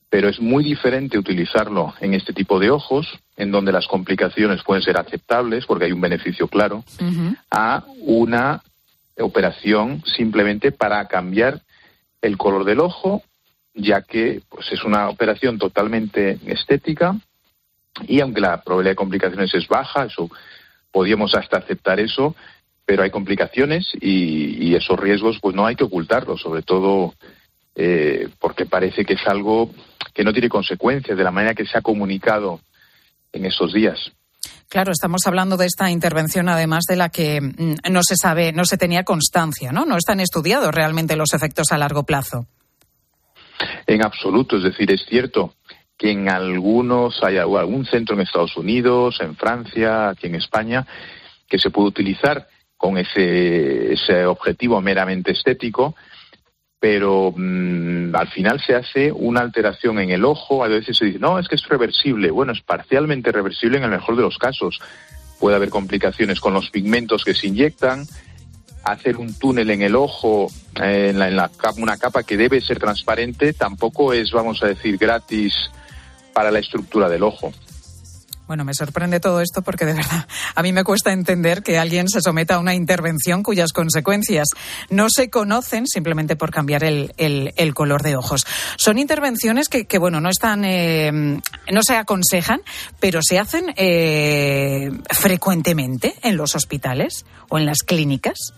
Pero 0.10 0.28
es 0.28 0.42
muy 0.42 0.66
diferente 0.66 1.18
utilizarlo 1.18 1.94
en 2.02 2.14
este 2.14 2.34
tipo 2.34 2.60
de 2.60 2.72
ojos, 2.72 3.08
en 3.38 3.50
donde 3.50 3.72
las 3.72 3.88
complicaciones 3.88 4.64
pueden 4.64 4.84
ser 4.84 4.98
aceptables, 4.98 5.66
porque 5.66 5.86
hay 5.86 5.94
un 5.94 6.02
beneficio 6.02 6.50
claro, 6.50 6.84
uh 7.00 7.04
-huh. 7.04 7.38
a 7.52 7.86
una 8.02 8.62
operación 9.18 10.04
simplemente 10.06 10.74
para 10.74 11.08
cambiar 11.08 11.62
el 12.22 12.38
color 12.38 12.66
del 12.66 12.82
ojo 12.82 13.24
ya 13.74 14.02
que 14.02 14.42
pues, 14.50 14.72
es 14.72 14.84
una 14.84 15.10
operación 15.10 15.58
totalmente 15.58 16.40
estética 16.46 17.16
y 18.08 18.20
aunque 18.22 18.42
la 18.42 18.62
probabilidad 18.62 18.92
de 18.92 18.98
complicaciones 18.98 19.54
es 19.54 19.68
baja, 19.68 20.06
eso 20.06 20.30
podríamos 20.92 21.36
hasta 21.36 21.58
aceptar 21.58 22.00
eso, 22.00 22.36
pero 22.86 23.04
hay 23.04 23.10
complicaciones 23.10 23.88
y, 24.00 24.70
y 24.70 24.76
esos 24.76 25.00
riesgos 25.00 25.40
pues 25.42 25.56
no 25.56 25.66
hay 25.66 25.76
que 25.76 25.84
ocultarlos, 25.84 26.42
sobre 26.42 26.62
todo 26.62 27.14
eh, 27.76 28.30
porque 28.40 28.66
parece 28.66 29.04
que 29.04 29.14
es 29.14 29.28
algo 29.28 29.72
que 30.14 30.24
no 30.24 30.32
tiene 30.32 30.50
consecuencias 30.50 31.18
de 31.18 31.24
la 31.24 31.32
manera 31.32 31.56
que 31.56 31.66
se 31.66 31.78
ha 31.78 31.82
comunicado 31.82 32.60
en 33.32 33.46
esos 33.46 33.74
días. 33.74 34.12
Claro, 34.70 34.92
estamos 34.92 35.22
hablando 35.26 35.58
de 35.58 35.66
esta 35.66 35.90
intervención, 35.90 36.50
además 36.50 36.84
de 36.88 36.96
la 36.96 37.10
que 37.10 37.42
mm, 37.42 37.92
no 37.92 38.02
se 38.04 38.16
sabe, 38.16 38.52
no 38.52 38.66
se 38.66 38.78
tenía 38.78 39.04
constancia, 39.04 39.72
¿no? 39.72 39.86
No 39.86 39.98
están 39.98 40.20
estudiados 40.20 40.74
realmente 40.74 41.16
los 41.16 41.34
efectos 41.34 41.72
a 41.72 41.78
largo 41.78 42.04
plazo. 42.04 42.48
En 43.88 44.04
absoluto, 44.04 44.58
es 44.58 44.64
decir, 44.64 44.92
es 44.92 45.06
cierto 45.06 45.54
que 45.98 46.12
en 46.12 46.30
algunos 46.30 47.24
hay 47.24 47.38
algún 47.38 47.86
centro 47.86 48.16
en 48.16 48.22
Estados 48.22 48.58
Unidos, 48.58 49.20
en 49.22 49.36
Francia, 49.36 50.10
aquí 50.10 50.28
en 50.28 50.36
España, 50.36 50.86
que 51.48 51.60
se 51.60 51.70
puede 51.70 51.90
utilizar 51.90 52.48
con 52.76 52.98
ese, 52.98 54.26
objetivo 54.26 54.82
meramente 54.82 55.32
estético, 55.32 55.96
pero 56.80 57.34
mm, 57.34 58.14
al 58.14 58.28
final 58.28 58.60
se 58.60 58.76
hace 58.76 59.12
una 59.12 59.40
alteración 59.40 60.00
en 60.00 60.10
el 60.10 60.26
ojo, 60.26 60.66
a 60.66 60.68
veces 60.68 60.98
se 60.98 61.06
dice, 61.06 61.20
no, 61.20 61.40
es 61.40 61.48
que 61.48 61.56
es 61.56 61.66
reversible. 61.70 62.30
Bueno, 62.32 62.52
es 62.52 62.62
parcialmente 62.62 63.32
reversible 63.32 63.78
en 63.78 63.86
el 63.86 63.92
mejor 63.92 64.18
de 64.18 64.24
los 64.24 64.38
casos. 64.38 64.82
Puede 65.40 65.56
haber 65.56 65.70
complicaciones 65.70 66.42
con 66.42 66.54
los 66.54 66.70
pigmentos 66.72 67.24
que 67.24 67.34
se 67.34 67.48
inyectan, 67.48 68.06
hacer 68.84 69.18
un 69.18 69.34
túnel 69.34 69.70
en 69.70 69.82
el 69.82 69.96
ojo, 69.96 70.48
eh, 70.82 71.10
en, 71.10 71.20
la, 71.20 71.50
una 71.78 71.98
capa 71.98 72.24
que 72.24 72.38
debe 72.38 72.62
ser 72.62 72.80
transparente, 72.80 73.54
tampoco 73.54 74.14
es, 74.14 74.32
vamos 74.32 74.62
a 74.64 74.68
decir, 74.68 74.98
gratis 74.98 75.54
para 76.34 76.52
la 76.52 76.60
estructura 76.60 77.10
del 77.10 77.24
ojo. 77.24 77.52
Bueno, 78.46 78.66
me 78.66 78.74
sorprende 78.74 79.22
todo 79.22 79.40
esto 79.40 79.62
porque 79.62 79.86
de 79.86 79.94
verdad 79.94 80.28
a 80.56 80.62
mí 80.62 80.74
me 80.74 80.84
cuesta 80.84 81.14
entender 81.14 81.64
que 81.64 81.78
alguien 81.78 82.10
se 82.10 82.22
someta 82.22 82.56
a 82.56 82.60
una 82.60 82.76
intervención 82.76 83.42
cuyas 83.42 83.72
consecuencias 83.72 84.50
no 84.90 85.08
se 85.10 85.30
conocen 85.30 85.88
simplemente 85.88 86.36
por 86.36 86.52
cambiar 86.52 86.84
el, 86.84 87.14
el, 87.18 87.74
color 87.74 88.04
de 88.04 88.18
ojos. 88.18 88.46
Son 88.78 88.98
intervenciones 88.98 89.70
que, 89.70 89.86
que 89.86 89.98
bueno, 89.98 90.20
no 90.20 90.30
están, 90.30 90.66
eh, 90.66 91.12
no 91.12 91.84
se 91.84 91.96
aconsejan, 91.96 92.62
pero 93.00 93.22
se 93.24 93.40
hacen 93.40 93.74
eh, 93.78 94.92
frecuentemente 95.10 96.14
en 96.22 96.36
los 96.36 96.56
hospitales 96.56 97.26
o 97.50 97.58
en 97.58 97.66
las 97.66 97.80
clínicas. 97.80 98.54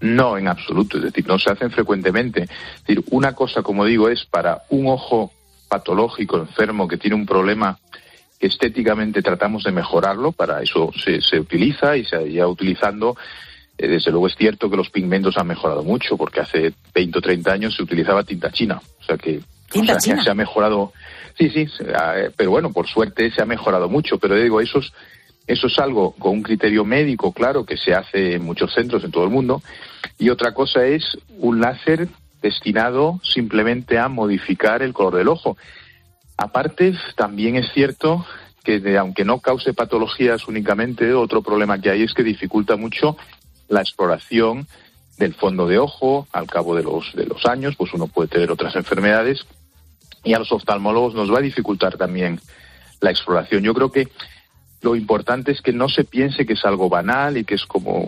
No, 0.00 0.36
en 0.36 0.48
absoluto. 0.48 0.98
Es 0.98 1.04
decir, 1.04 1.26
no 1.26 1.38
se 1.38 1.50
hacen 1.50 1.70
frecuentemente. 1.70 2.42
Es 2.42 2.84
decir, 2.86 3.02
una 3.10 3.32
cosa, 3.34 3.62
como 3.62 3.84
digo, 3.84 4.08
es 4.08 4.24
para 4.26 4.62
un 4.70 4.86
ojo 4.88 5.32
patológico, 5.68 6.36
enfermo, 6.38 6.86
que 6.86 6.96
tiene 6.96 7.16
un 7.16 7.26
problema 7.26 7.78
que 8.38 8.46
estéticamente 8.48 9.22
tratamos 9.22 9.64
de 9.64 9.72
mejorarlo, 9.72 10.32
para 10.32 10.62
eso 10.62 10.90
se, 11.02 11.22
se 11.22 11.40
utiliza 11.40 11.96
y 11.96 12.04
se 12.04 12.40
ha 12.40 12.46
utilizando. 12.46 13.16
Eh, 13.78 13.88
desde 13.88 14.10
luego 14.10 14.26
es 14.26 14.34
cierto 14.36 14.70
que 14.70 14.76
los 14.76 14.90
pigmentos 14.90 15.36
han 15.38 15.46
mejorado 15.46 15.82
mucho, 15.82 16.16
porque 16.16 16.40
hace 16.40 16.72
20 16.94 17.18
o 17.18 17.22
30 17.22 17.52
años 17.52 17.74
se 17.74 17.82
utilizaba 17.82 18.24
tinta 18.24 18.50
china. 18.50 18.80
O 19.00 19.04
sea 19.04 19.16
que 19.16 19.40
¿Tinta 19.70 19.96
o 19.96 20.00
sea, 20.00 20.12
china? 20.12 20.22
se 20.24 20.30
ha 20.30 20.34
mejorado. 20.34 20.92
Sí, 21.38 21.50
sí, 21.50 21.66
se 21.66 21.90
ha- 21.94 22.30
pero 22.36 22.50
bueno, 22.50 22.72
por 22.72 22.86
suerte 22.86 23.30
se 23.30 23.42
ha 23.42 23.46
mejorado 23.46 23.88
mucho. 23.88 24.18
Pero 24.18 24.34
digo, 24.36 24.60
eso 24.60 24.78
es, 24.78 24.92
eso 25.46 25.66
es 25.66 25.78
algo 25.78 26.12
con 26.12 26.32
un 26.32 26.42
criterio 26.42 26.84
médico, 26.84 27.32
claro, 27.32 27.64
que 27.64 27.76
se 27.76 27.94
hace 27.94 28.34
en 28.34 28.44
muchos 28.44 28.72
centros 28.72 29.02
en 29.04 29.10
todo 29.10 29.24
el 29.24 29.30
mundo. 29.30 29.62
Y 30.18 30.30
otra 30.30 30.52
cosa 30.52 30.84
es 30.86 31.18
un 31.38 31.60
láser 31.60 32.08
destinado 32.42 33.20
simplemente 33.24 33.98
a 33.98 34.08
modificar 34.08 34.82
el 34.82 34.92
color 34.92 35.16
del 35.16 35.28
ojo. 35.28 35.56
Aparte, 36.36 36.94
también 37.16 37.56
es 37.56 37.72
cierto 37.72 38.24
que 38.62 38.78
de- 38.80 38.98
aunque 38.98 39.24
no 39.24 39.40
cause 39.40 39.72
patologías 39.74 40.46
únicamente, 40.48 41.14
otro 41.14 41.42
problema 41.42 41.80
que 41.80 41.90
hay 41.90 42.02
es 42.02 42.12
que 42.14 42.22
dificulta 42.22 42.76
mucho 42.76 43.16
la 43.68 43.80
exploración 43.80 44.66
del 45.18 45.34
fondo 45.34 45.66
de 45.66 45.78
ojo. 45.78 46.26
Al 46.32 46.46
cabo 46.46 46.76
de 46.76 46.82
los, 46.82 47.14
de 47.14 47.26
los 47.26 47.46
años, 47.46 47.74
pues 47.76 47.94
uno 47.94 48.06
puede 48.06 48.28
tener 48.28 48.50
otras 48.50 48.76
enfermedades 48.76 49.46
y 50.24 50.34
a 50.34 50.38
los 50.38 50.52
oftalmólogos 50.52 51.14
nos 51.14 51.32
va 51.32 51.38
a 51.38 51.42
dificultar 51.42 51.96
también 51.96 52.40
la 53.00 53.10
exploración. 53.10 53.62
Yo 53.62 53.72
creo 53.74 53.90
que 53.92 54.08
lo 54.82 54.94
importante 54.94 55.52
es 55.52 55.62
que 55.62 55.72
no 55.72 55.88
se 55.88 56.04
piense 56.04 56.44
que 56.44 56.52
es 56.52 56.64
algo 56.64 56.88
banal 56.88 57.36
y 57.38 57.44
que 57.44 57.54
es 57.54 57.64
como, 57.64 58.04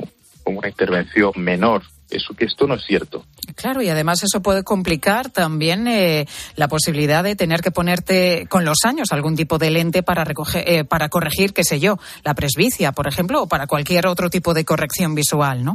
como 0.49 0.61
una 0.61 0.69
intervención 0.69 1.31
menor. 1.37 1.83
Eso 2.09 2.33
que 2.33 2.47
esto 2.47 2.67
no 2.67 2.75
es 2.77 2.83
cierto. 2.87 3.27
Claro, 3.55 3.83
y 3.83 3.91
además 3.91 4.23
eso 4.23 4.41
puede 4.41 4.65
complicar 4.65 5.29
también 5.29 5.87
eh, 5.87 6.25
la 6.57 6.69
posibilidad 6.69 7.23
de 7.23 7.37
tener 7.37 7.61
que 7.61 7.71
ponerte 7.71 8.47
con 8.49 8.65
los 8.65 8.79
años 8.85 9.13
algún 9.13 9.37
tipo 9.37 9.59
de 9.59 9.71
lente 9.71 10.03
para, 10.03 10.25
recoger, 10.25 10.65
eh, 10.67 10.85
para 10.85 11.11
corregir, 11.11 11.53
qué 11.53 11.65
sé 11.65 11.81
yo, 11.81 11.99
la 12.25 12.33
presbicia, 12.33 12.93
por 12.93 13.07
ejemplo, 13.07 13.43
o 13.43 13.47
para 13.47 13.67
cualquier 13.67 14.07
otro 14.07 14.31
tipo 14.31 14.55
de 14.55 14.65
corrección 14.65 15.15
visual, 15.15 15.63
¿no? 15.63 15.75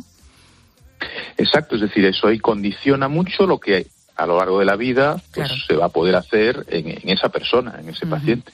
Exacto, 1.37 1.75
es 1.75 1.81
decir, 1.81 2.03
eso 2.05 2.25
ahí 2.25 2.39
condiciona 2.39 3.07
mucho 3.07 3.45
lo 3.45 3.59
que 3.59 3.85
a 4.15 4.25
lo 4.25 4.39
largo 4.39 4.57
de 4.57 4.65
la 4.65 4.75
vida 4.75 5.17
pues, 5.35 5.51
se 5.67 5.75
va 5.75 5.85
a 5.85 5.89
poder 5.89 6.15
hacer 6.15 6.65
en, 6.69 6.87
en 6.87 7.09
esa 7.09 7.29
persona, 7.29 7.75
en 7.79 7.89
ese 7.89 8.07
paciente. 8.07 8.51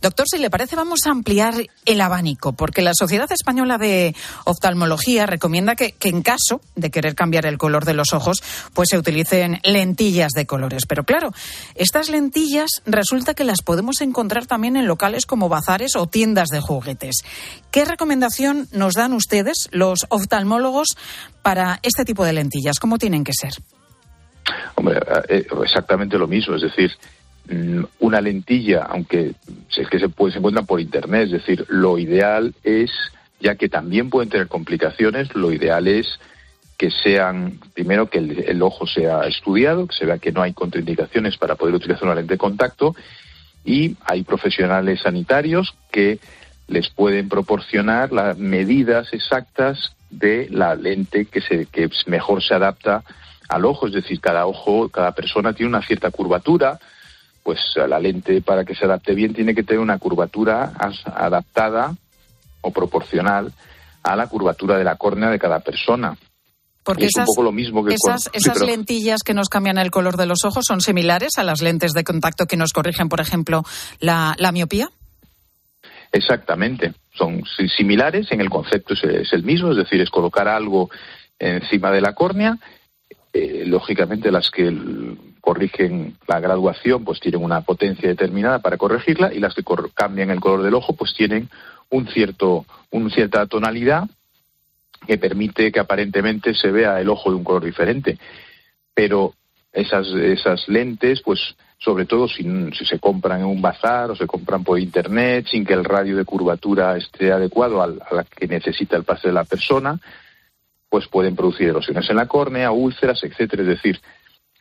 Doctor, 0.00 0.26
si 0.30 0.38
le 0.38 0.50
parece, 0.50 0.76
vamos 0.76 1.00
a 1.06 1.10
ampliar 1.10 1.54
el 1.84 2.00
abanico, 2.00 2.52
porque 2.52 2.82
la 2.82 2.92
Sociedad 2.94 3.30
Española 3.32 3.78
de 3.78 4.14
Oftalmología 4.44 5.26
recomienda 5.26 5.74
que, 5.74 5.94
en 6.00 6.22
caso 6.22 6.60
de 6.76 6.90
querer 6.90 7.14
cambiar 7.14 7.46
el 7.46 7.58
color 7.58 7.84
de 7.84 7.94
los 7.94 8.12
ojos, 8.12 8.42
pues 8.74 8.90
se 8.90 8.98
utilicen 8.98 9.60
lentillas 9.64 10.32
de 10.32 10.46
colores. 10.46 10.84
Pero 10.86 11.04
claro, 11.04 11.32
estas 11.74 12.10
lentillas 12.10 12.70
resulta 12.86 13.34
que 13.34 13.44
las 13.44 13.62
podemos 13.62 14.00
encontrar 14.00 14.46
también 14.46 14.76
en 14.76 14.86
locales 14.86 15.26
como 15.26 15.48
bazares 15.48 15.96
o 15.96 16.06
tiendas 16.06 16.48
de 16.48 16.60
juguetes. 16.60 17.24
¿Qué 17.70 17.84
recomendación 17.84 18.68
nos 18.72 18.94
dan 18.94 19.12
ustedes, 19.12 19.68
los 19.72 20.06
oftalmólogos, 20.10 20.96
para 21.42 21.80
este 21.82 22.04
tipo 22.04 22.24
de 22.24 22.34
lentillas? 22.34 22.78
¿Cómo 22.78 22.98
tienen 22.98 23.24
que 23.24 23.32
ser? 23.32 23.52
Hombre, 24.76 25.00
eh, 25.28 25.46
exactamente 25.62 26.16
lo 26.18 26.26
mismo, 26.26 26.54
es 26.54 26.62
decir, 26.62 26.92
una 27.98 28.20
lentilla, 28.20 28.84
aunque 28.84 29.34
es 29.76 29.88
que 29.88 29.98
se, 29.98 30.08
puede, 30.08 30.32
se 30.32 30.38
encuentran 30.38 30.66
por 30.66 30.80
internet, 30.80 31.24
es 31.24 31.32
decir, 31.32 31.64
lo 31.68 31.98
ideal 31.98 32.54
es, 32.62 32.90
ya 33.40 33.54
que 33.54 33.68
también 33.68 34.10
pueden 34.10 34.28
tener 34.28 34.48
complicaciones, 34.48 35.34
lo 35.34 35.52
ideal 35.52 35.88
es 35.88 36.18
que 36.76 36.90
sean, 36.90 37.58
primero, 37.74 38.08
que 38.08 38.18
el, 38.18 38.44
el 38.46 38.62
ojo 38.62 38.86
sea 38.86 39.22
estudiado, 39.22 39.86
que 39.86 39.96
se 39.96 40.06
vea 40.06 40.18
que 40.18 40.32
no 40.32 40.42
hay 40.42 40.52
contraindicaciones 40.52 41.36
para 41.38 41.56
poder 41.56 41.74
utilizar 41.74 42.04
una 42.04 42.14
lente 42.14 42.34
de 42.34 42.38
contacto 42.38 42.94
y 43.64 43.96
hay 44.04 44.22
profesionales 44.22 45.00
sanitarios 45.00 45.74
que 45.90 46.18
les 46.68 46.90
pueden 46.90 47.28
proporcionar 47.28 48.12
las 48.12 48.38
medidas 48.38 49.12
exactas 49.12 49.92
de 50.10 50.48
la 50.50 50.74
lente 50.74 51.26
que, 51.26 51.40
se, 51.40 51.66
que 51.66 51.90
mejor 52.06 52.42
se 52.42 52.54
adapta 52.54 53.02
al 53.48 53.64
ojo, 53.64 53.86
es 53.86 53.94
decir, 53.94 54.20
cada 54.20 54.46
ojo, 54.46 54.88
cada 54.88 55.12
persona 55.12 55.54
tiene 55.54 55.70
una 55.70 55.82
cierta 55.82 56.10
curvatura, 56.10 56.78
pues 57.48 57.60
la 57.88 57.98
lente 57.98 58.42
para 58.42 58.62
que 58.62 58.74
se 58.74 58.84
adapte 58.84 59.14
bien 59.14 59.32
tiene 59.32 59.54
que 59.54 59.62
tener 59.62 59.80
una 59.80 59.96
curvatura 59.98 60.70
adaptada 61.14 61.96
o 62.60 62.70
proporcional 62.70 63.54
a 64.02 64.16
la 64.16 64.26
curvatura 64.26 64.76
de 64.76 64.84
la 64.84 64.96
córnea 64.96 65.30
de 65.30 65.38
cada 65.38 65.60
persona. 65.60 66.14
Porque 66.84 67.06
es 67.06 67.16
un 67.16 67.24
poco 67.24 67.42
lo 67.42 67.50
mismo 67.52 67.82
que 67.82 67.94
con- 67.96 68.12
esas, 68.12 68.24
sí, 68.24 68.30
esas 68.34 68.52
pero- 68.58 68.66
lentillas 68.66 69.22
que 69.22 69.32
nos 69.32 69.48
cambian 69.48 69.78
el 69.78 69.90
color 69.90 70.18
de 70.18 70.26
los 70.26 70.44
ojos 70.44 70.66
son 70.66 70.82
similares 70.82 71.38
a 71.38 71.42
las 71.42 71.62
lentes 71.62 71.94
de 71.94 72.04
contacto 72.04 72.44
que 72.44 72.58
nos 72.58 72.74
corrigen, 72.74 73.08
por 73.08 73.22
ejemplo, 73.22 73.62
la, 73.98 74.34
la 74.36 74.52
miopía. 74.52 74.90
Exactamente, 76.12 76.92
son 77.14 77.44
si- 77.56 77.68
similares, 77.70 78.30
en 78.30 78.42
el 78.42 78.50
concepto 78.50 78.92
es, 78.92 79.04
es 79.04 79.32
el 79.32 79.42
mismo, 79.42 79.70
es 79.70 79.78
decir, 79.78 80.02
es 80.02 80.10
colocar 80.10 80.48
algo 80.48 80.90
encima 81.38 81.90
de 81.92 82.02
la 82.02 82.12
córnea. 82.14 82.58
Eh, 83.32 83.64
lógicamente 83.66 84.30
las 84.30 84.50
que 84.50 84.70
corrigen 85.48 86.14
la 86.26 86.40
graduación 86.40 87.06
pues 87.06 87.20
tienen 87.20 87.42
una 87.42 87.62
potencia 87.62 88.06
determinada 88.06 88.58
para 88.58 88.76
corregirla 88.76 89.32
y 89.32 89.38
las 89.38 89.54
que 89.54 89.62
cambian 89.94 90.28
el 90.28 90.40
color 90.40 90.62
del 90.62 90.74
ojo 90.74 90.94
pues 90.94 91.14
tienen 91.14 91.48
un 91.88 92.06
cierto, 92.06 92.66
una 92.90 93.08
cierta 93.08 93.46
tonalidad 93.46 94.04
que 95.06 95.16
permite 95.16 95.72
que 95.72 95.80
aparentemente 95.80 96.52
se 96.52 96.70
vea 96.70 97.00
el 97.00 97.08
ojo 97.08 97.30
de 97.30 97.36
un 97.36 97.44
color 97.44 97.64
diferente. 97.64 98.18
Pero 98.92 99.32
esas, 99.72 100.08
esas 100.08 100.68
lentes, 100.68 101.22
pues 101.22 101.40
sobre 101.78 102.04
todo 102.04 102.28
si, 102.28 102.44
se 102.84 102.98
compran 102.98 103.40
en 103.40 103.46
un 103.46 103.62
bazar 103.62 104.10
o 104.10 104.16
se 104.16 104.26
compran 104.26 104.62
por 104.62 104.78
internet 104.78 105.46
sin 105.50 105.64
que 105.64 105.72
el 105.72 105.84
radio 105.84 106.14
de 106.18 106.26
curvatura 106.26 106.94
esté 106.98 107.32
adecuado 107.32 107.80
al- 107.80 108.02
a 108.10 108.14
la 108.16 108.24
que 108.24 108.46
necesita 108.46 108.98
el 108.98 109.04
pase 109.04 109.28
de 109.28 109.34
la 109.34 109.44
persona, 109.44 109.98
pues 110.90 111.08
pueden 111.08 111.34
producir 111.34 111.68
erosiones 111.68 112.10
en 112.10 112.16
la 112.16 112.26
córnea, 112.26 112.70
úlceras, 112.70 113.24
etcétera. 113.24 113.62
Es 113.62 113.68
decir, 113.68 113.98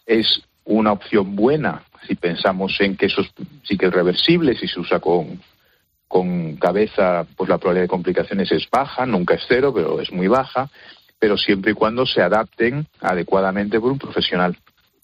es 0.06 0.42
una 0.68 0.92
opción 0.92 1.36
buena 1.36 1.84
si 2.08 2.16
pensamos 2.16 2.76
en 2.80 2.96
que 2.96 3.08
eso 3.08 3.22
es- 3.22 3.32
sí 3.64 3.78
que 3.78 3.88
es 3.88 3.94
reversible, 3.94 4.56
si 4.56 4.68
se 4.68 4.80
usa 4.80 5.00
con, 5.00 5.42
con 6.08 6.56
cabeza, 6.58 7.26
pues 7.36 7.50
la 7.50 7.58
probabilidad 7.58 7.84
de 7.86 7.90
complicaciones 7.90 8.52
es 8.52 8.70
baja, 8.70 9.06
nunca 9.06 9.34
es 9.36 9.44
cero, 9.48 9.74
pero 9.76 10.00
es 10.00 10.12
muy 10.12 10.28
baja, 10.28 10.70
pero 11.20 11.36
siempre 11.38 11.72
y 11.72 11.74
cuando 11.74 12.06
se 12.06 12.22
adapten 12.22 12.86
adecuadamente 13.02 13.80
por 13.80 13.92
un 13.92 13.98
profesional. 14.00 14.56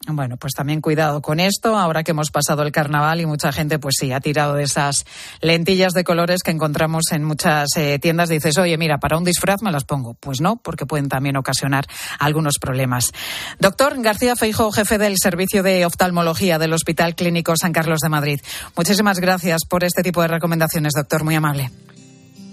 Bueno, 0.08 0.36
pues 0.38 0.54
también 0.54 0.82
cuidado 0.82 1.22
con 1.22 1.40
esto, 1.40 1.78
ahora 1.78 2.04
que 2.04 2.12
hemos 2.12 2.30
pasado 2.30 2.64
el 2.64 2.74
carnaval 2.74 3.22
y 3.22 3.26
mucha 3.26 3.54
gente, 3.54 3.80
pues 3.80 3.96
sí, 3.98 4.12
ha 4.12 4.20
tirado 4.20 4.56
de 4.56 4.64
esas 4.64 5.06
lentillas 5.40 5.94
de 5.94 6.04
colores 6.04 6.44
que 6.44 6.52
encontramos 6.52 7.04
en 7.12 7.24
muchas 7.24 7.70
eh, 7.78 8.00
tiendas. 8.00 8.28
Dices, 8.28 8.58
oye, 8.58 8.78
mira, 8.78 8.98
para 8.98 9.18
un 9.18 9.24
disfraz 9.24 9.62
me 9.62 9.72
las 9.72 9.86
pongo. 9.86 10.16
Pues 10.16 10.42
no, 10.42 10.58
porque 10.58 10.86
pueden 10.86 11.08
también 11.08 11.38
ocasionar 11.38 11.86
algunos 12.20 12.56
problemas. 12.60 13.12
Doctor 13.60 14.02
García 14.02 14.36
Feijo, 14.36 14.72
jefe 14.72 14.98
del 14.98 15.16
Servicio 15.18 15.64
de 15.64 15.86
Oftalmología 15.86 16.60
del 16.60 16.74
Hospital 16.74 17.16
Clínico 17.16 17.56
San 17.56 17.72
Carlos 17.72 18.00
de 18.00 18.10
Madrid. 18.10 18.42
Muchísimas 18.76 19.20
gracias 19.20 19.62
por 19.70 19.86
este 19.86 20.04
tipo 20.04 20.22
de 20.22 20.28
recomendaciones, 20.28 20.94
doctor, 20.96 21.24
muy 21.24 21.36
amable. 21.36 21.72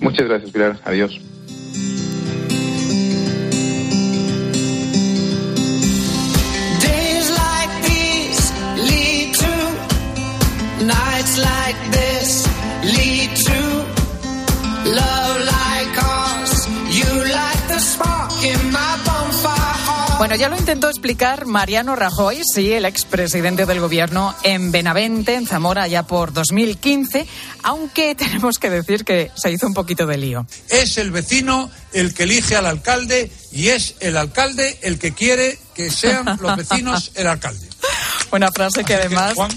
Muchas 0.01 0.27
gracias, 0.29 0.51
Pilar. 0.53 0.81
Adiós. 0.85 1.21
Bueno, 20.21 20.35
ya 20.35 20.51
lo 20.51 20.59
intentó 20.59 20.91
explicar 20.91 21.47
Mariano 21.47 21.97
Rajoy, 21.97 22.43
sí, 22.45 22.75
el 22.75 22.85
expresidente 22.85 23.65
del 23.65 23.81
gobierno, 23.81 24.35
en 24.43 24.71
Benavente, 24.71 25.35
en 25.35 25.47
Zamora, 25.47 25.89
ya 25.89 26.03
por 26.03 26.35
2015, 26.35 27.27
aunque 27.63 28.15
tenemos 28.17 28.59
que 28.59 28.69
decir 28.69 29.07
que 29.07 29.31
se 29.35 29.51
hizo 29.51 29.67
un 29.67 29.73
poquito 29.73 30.07
de 30.07 30.19
lío. 30.19 30.47
Es 30.69 30.99
el 30.99 31.11
vecino 31.11 31.71
el 31.95 32.13
que 32.13 32.25
elige 32.25 32.55
al 32.55 32.67
alcalde 32.67 33.33
y 33.51 33.69
es 33.69 33.95
el 34.01 34.19
alcalde 34.19 34.79
el 34.83 34.99
que 34.99 35.15
quiere 35.15 35.59
que 35.75 35.91
sean 35.91 36.27
los 36.43 36.55
vecinos 36.55 37.13
el 37.15 37.27
alcalde. 37.27 37.67
Una 38.31 38.53
frase 38.53 38.85
que 38.85 38.93
Así 38.93 39.03
que, 39.03 39.07
además 39.07 39.33
Juan, 39.37 39.51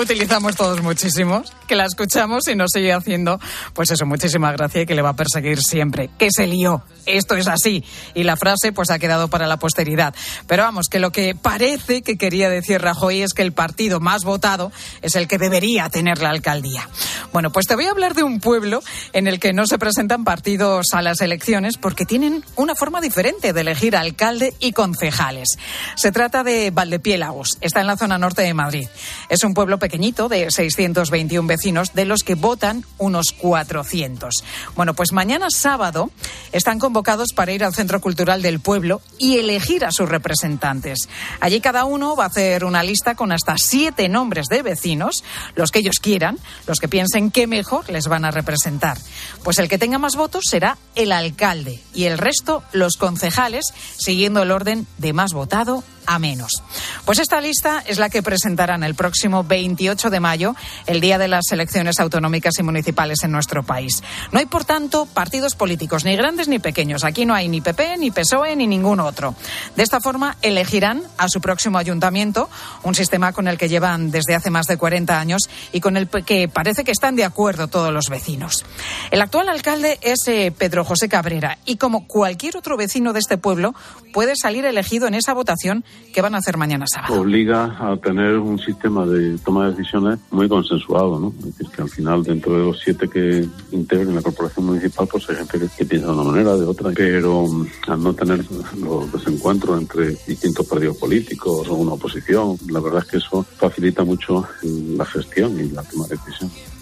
utilizamos 0.00 0.56
todos 0.56 0.82
muchísimo, 0.82 1.42
que 1.66 1.76
la 1.76 1.84
escuchamos 1.84 2.48
y 2.48 2.56
nos 2.56 2.70
sigue 2.72 2.92
haciendo, 2.92 3.38
pues 3.74 3.90
eso, 3.90 4.06
muchísima 4.06 4.52
gracia 4.52 4.82
y 4.82 4.86
que 4.86 4.94
le 4.94 5.02
va 5.02 5.10
a 5.10 5.16
perseguir 5.16 5.60
siempre. 5.60 6.10
Que 6.18 6.28
se 6.30 6.46
lió. 6.46 6.82
Esto 7.06 7.36
es 7.36 7.48
así. 7.48 7.84
Y 8.14 8.24
la 8.24 8.36
frase 8.36 8.72
pues 8.72 8.90
ha 8.90 8.98
quedado 8.98 9.28
para 9.28 9.46
la 9.46 9.58
posteridad. 9.58 10.14
Pero 10.46 10.62
vamos, 10.62 10.88
que 10.90 10.98
lo 10.98 11.10
que 11.10 11.34
parece 11.34 12.02
que 12.02 12.18
quería 12.18 12.50
decir 12.50 12.80
Rajoy 12.80 13.22
es 13.22 13.32
que 13.32 13.42
el 13.42 13.52
partido 13.52 14.00
más 14.00 14.24
votado 14.24 14.72
es 15.02 15.16
el 15.16 15.26
que 15.26 15.38
debería 15.38 15.88
tener 15.88 16.20
la 16.20 16.30
alcaldía. 16.30 16.88
Bueno, 17.32 17.50
pues 17.50 17.66
te 17.66 17.74
voy 17.74 17.86
a 17.86 17.90
hablar 17.90 18.14
de 18.14 18.22
un 18.22 18.40
pueblo 18.40 18.82
en 19.12 19.26
el 19.26 19.40
que 19.40 19.52
no 19.52 19.66
se 19.66 19.78
presentan 19.78 20.24
partidos 20.24 20.86
a 20.92 21.02
las 21.02 21.20
elecciones 21.20 21.76
porque 21.78 22.04
tienen 22.04 22.44
una 22.56 22.74
forma 22.74 23.00
diferente 23.00 23.52
de 23.52 23.60
elegir 23.60 23.96
alcalde 23.96 24.54
y 24.60 24.72
concejales. 24.72 25.58
Se 25.96 26.12
trata 26.12 26.44
de 26.44 26.70
Valdepiélagos, 26.70 27.58
está 27.60 27.80
en 27.80 27.86
la 27.86 27.96
zona 27.96 28.18
norte 28.18 28.42
de 28.42 28.54
Madrid. 28.54 28.88
Es 29.28 29.44
un 29.44 29.54
pueblo 29.54 29.78
pequeñito 29.88 30.28
de 30.28 30.50
621 30.50 31.48
vecinos, 31.48 31.94
de 31.94 32.04
los 32.04 32.22
que 32.22 32.34
votan 32.34 32.84
unos 32.98 33.32
400. 33.32 34.44
Bueno, 34.76 34.92
pues 34.92 35.12
mañana 35.12 35.46
sábado 35.48 36.10
están 36.52 36.78
convocados 36.78 37.28
para 37.34 37.52
ir 37.52 37.64
al 37.64 37.74
Centro 37.74 37.98
Cultural 38.02 38.42
del 38.42 38.60
Pueblo 38.60 39.00
y 39.16 39.38
elegir 39.38 39.86
a 39.86 39.90
sus 39.90 40.06
representantes. 40.06 41.08
Allí 41.40 41.62
cada 41.62 41.86
uno 41.86 42.16
va 42.16 42.24
a 42.24 42.26
hacer 42.26 42.66
una 42.66 42.82
lista 42.82 43.14
con 43.14 43.32
hasta 43.32 43.56
siete 43.56 44.10
nombres 44.10 44.48
de 44.48 44.60
vecinos, 44.60 45.24
los 45.54 45.70
que 45.70 45.78
ellos 45.78 46.00
quieran, 46.00 46.38
los 46.66 46.80
que 46.80 46.88
piensen 46.88 47.30
que 47.30 47.46
mejor 47.46 47.88
les 47.88 48.08
van 48.08 48.26
a 48.26 48.30
representar. 48.30 48.98
Pues 49.42 49.58
el 49.58 49.70
que 49.70 49.78
tenga 49.78 49.96
más 49.96 50.16
votos 50.16 50.44
será 50.50 50.76
el 50.96 51.12
alcalde 51.12 51.80
y 51.94 52.04
el 52.04 52.18
resto 52.18 52.62
los 52.72 52.98
concejales, 52.98 53.72
siguiendo 53.96 54.42
el 54.42 54.50
orden 54.50 54.86
de 54.98 55.14
más 55.14 55.32
votado 55.32 55.82
a 56.08 56.18
menos. 56.18 56.62
Pues 57.04 57.18
esta 57.18 57.40
lista 57.40 57.84
es 57.86 57.98
la 57.98 58.08
que 58.08 58.22
presentarán 58.22 58.82
el 58.82 58.94
próximo 58.94 59.44
28 59.78 60.10
de 60.10 60.18
mayo, 60.18 60.56
el 60.86 61.00
día 61.00 61.18
de 61.18 61.28
las 61.28 61.52
elecciones 61.52 62.00
autonómicas 62.00 62.54
y 62.58 62.64
municipales 62.64 63.18
en 63.22 63.30
nuestro 63.30 63.62
país. 63.62 64.02
No 64.32 64.40
hay, 64.40 64.46
por 64.46 64.64
tanto, 64.64 65.06
partidos 65.06 65.54
políticos, 65.54 66.04
ni 66.04 66.16
grandes 66.16 66.48
ni 66.48 66.58
pequeños. 66.58 67.04
Aquí 67.04 67.24
no 67.24 67.32
hay 67.32 67.48
ni 67.48 67.60
PP, 67.60 67.96
ni 67.98 68.10
PSOE, 68.10 68.56
ni 68.56 68.66
ningún 68.66 68.98
otro. 68.98 69.36
De 69.76 69.84
esta 69.84 70.00
forma, 70.00 70.36
elegirán 70.42 71.02
a 71.16 71.28
su 71.28 71.40
próximo 71.40 71.78
ayuntamiento, 71.78 72.50
un 72.82 72.96
sistema 72.96 73.32
con 73.32 73.46
el 73.46 73.56
que 73.56 73.68
llevan 73.68 74.10
desde 74.10 74.34
hace 74.34 74.50
más 74.50 74.66
de 74.66 74.76
40 74.76 75.18
años 75.18 75.48
y 75.72 75.80
con 75.80 75.96
el 75.96 76.08
que 76.08 76.48
parece 76.48 76.82
que 76.82 76.90
están 76.90 77.14
de 77.14 77.24
acuerdo 77.24 77.68
todos 77.68 77.92
los 77.92 78.06
vecinos. 78.08 78.64
El 79.12 79.22
actual 79.22 79.48
alcalde 79.48 79.98
es 80.02 80.26
eh, 80.26 80.52
Pedro 80.56 80.84
José 80.84 81.08
Cabrera 81.08 81.58
y, 81.64 81.76
como 81.76 82.08
cualquier 82.08 82.56
otro 82.56 82.76
vecino 82.76 83.12
de 83.12 83.20
este 83.20 83.38
pueblo, 83.38 83.76
puede 84.12 84.34
salir 84.34 84.64
elegido 84.64 85.06
en 85.06 85.14
esa 85.14 85.34
votación 85.34 85.84
que 86.12 86.20
van 86.20 86.34
a 86.34 86.38
hacer 86.38 86.56
mañana 86.56 86.86
sábado. 86.92 87.20
Obliga 87.20 87.76
a 87.78 87.96
tener 87.96 88.38
un 88.38 88.58
sistema 88.58 89.06
de 89.06 89.38
toma 89.38 89.57
de 89.62 89.70
decisiones 89.70 90.18
muy 90.30 90.48
consensuado, 90.48 91.18
¿no? 91.18 91.34
Es 91.38 91.44
decir, 91.46 91.68
que 91.68 91.82
al 91.82 91.88
final, 91.88 92.22
dentro 92.22 92.52
de 92.52 92.64
los 92.64 92.78
siete 92.78 93.08
que 93.08 93.46
integren 93.72 94.14
la 94.14 94.22
corporación 94.22 94.66
municipal, 94.66 95.08
pues 95.10 95.28
hay 95.30 95.36
gente 95.36 95.58
que, 95.76 95.84
piensa 95.84 96.06
de 96.08 96.12
una 96.12 96.24
manera, 96.24 96.56
de 96.56 96.66
otra, 96.66 96.90
pero 96.94 97.40
um, 97.40 97.66
al 97.86 98.02
no 98.02 98.12
tener 98.14 98.44
los 98.78 99.12
desencuentros 99.12 99.80
entre 99.80 100.16
distintos 100.26 100.66
partidos 100.66 100.96
políticos 100.96 101.68
o 101.68 101.74
una 101.74 101.92
oposición, 101.92 102.56
la 102.68 102.80
verdad 102.80 103.02
es 103.04 103.10
que 103.10 103.16
eso 103.18 103.44
facilita 103.56 104.04
mucho 104.04 104.46
la 104.62 105.04
gestión 105.04 105.58
y 105.58 105.70
la 105.70 105.82
toma 105.82 106.06
de 106.06 106.16
decisiones. 106.16 106.77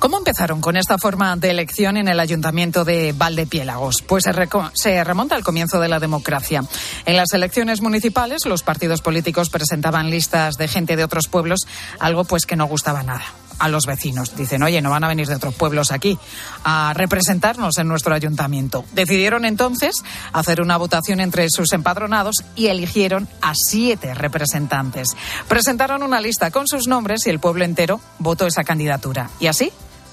¿Cómo 0.00 0.16
empezaron 0.16 0.62
con 0.62 0.78
esta 0.78 0.96
forma 0.96 1.36
de 1.36 1.50
elección 1.50 1.98
en 1.98 2.08
el 2.08 2.20
ayuntamiento 2.20 2.86
de 2.86 3.12
Valdepiélagos? 3.12 4.00
Pues 4.00 4.24
se, 4.24 4.32
se 4.72 5.04
remonta 5.04 5.36
al 5.36 5.44
comienzo 5.44 5.78
de 5.78 5.90
la 5.90 6.00
democracia. 6.00 6.64
En 7.04 7.16
las 7.18 7.34
elecciones 7.34 7.82
municipales, 7.82 8.46
los 8.46 8.62
partidos 8.62 9.02
políticos 9.02 9.50
presentaban 9.50 10.08
listas 10.08 10.56
de 10.56 10.68
gente 10.68 10.96
de 10.96 11.04
otros 11.04 11.28
pueblos, 11.28 11.60
algo 11.98 12.24
pues 12.24 12.46
que 12.46 12.56
no 12.56 12.64
gustaba 12.64 13.02
nada 13.02 13.24
a 13.58 13.68
los 13.68 13.84
vecinos. 13.84 14.34
Dicen, 14.36 14.62
oye, 14.62 14.80
no 14.80 14.88
van 14.88 15.04
a 15.04 15.08
venir 15.08 15.26
de 15.26 15.34
otros 15.34 15.54
pueblos 15.54 15.92
aquí 15.92 16.18
a 16.64 16.94
representarnos 16.94 17.76
en 17.76 17.86
nuestro 17.86 18.14
ayuntamiento. 18.14 18.86
Decidieron 18.92 19.44
entonces 19.44 19.96
hacer 20.32 20.62
una 20.62 20.78
votación 20.78 21.20
entre 21.20 21.50
sus 21.50 21.74
empadronados 21.74 22.36
y 22.56 22.68
eligieron 22.68 23.28
a 23.42 23.52
siete 23.54 24.14
representantes. 24.14 25.10
Presentaron 25.46 26.02
una 26.02 26.22
lista 26.22 26.50
con 26.50 26.66
sus 26.66 26.88
nombres 26.88 27.26
y 27.26 27.30
el 27.30 27.38
pueblo 27.38 27.66
entero 27.66 28.00
votó 28.18 28.46
esa 28.46 28.64
candidatura. 28.64 29.28
Y 29.40 29.48
así 29.48 29.70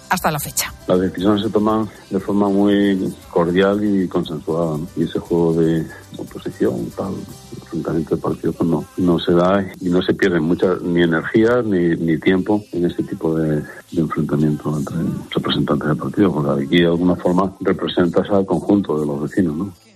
hasta 0.09 0.31
la 0.31 0.39
fecha. 0.39 0.73
Las 0.87 0.99
decisiones 0.99 1.43
se 1.43 1.49
toman 1.49 1.89
de 2.09 2.19
forma 2.19 2.49
muy 2.49 3.13
cordial 3.29 3.83
y 3.83 4.07
consensuada. 4.07 4.77
Y 4.95 5.03
ese 5.03 5.19
juego 5.19 5.53
de 5.53 5.85
oposición, 6.17 6.89
tal, 6.95 7.13
enfrentamiento 7.61 8.15
de 8.15 8.21
partidos, 8.21 8.55
pues 8.55 8.69
no, 8.69 8.85
no 8.97 9.19
se 9.19 9.33
da 9.33 9.65
y 9.81 9.89
no 9.89 10.01
se 10.01 10.13
pierde 10.13 10.39
mucha 10.39 10.75
ni 10.81 11.03
energía 11.03 11.61
ni, 11.63 11.95
ni 11.95 12.17
tiempo 12.17 12.63
en 12.71 12.85
este 12.85 13.03
tipo 13.03 13.35
de, 13.35 13.57
de 13.57 14.01
enfrentamiento 14.01 14.77
entre 14.77 14.97
representantes 15.31 15.89
de 15.89 15.95
partidos, 15.95 16.33
porque 16.33 16.63
aquí 16.63 16.77
de 16.77 16.87
alguna 16.87 17.15
forma 17.15 17.53
representas 17.59 18.29
al 18.29 18.45
conjunto 18.45 18.99
de 18.99 19.05
los 19.05 19.21
vecinos, 19.21 19.55
¿no? 19.55 19.86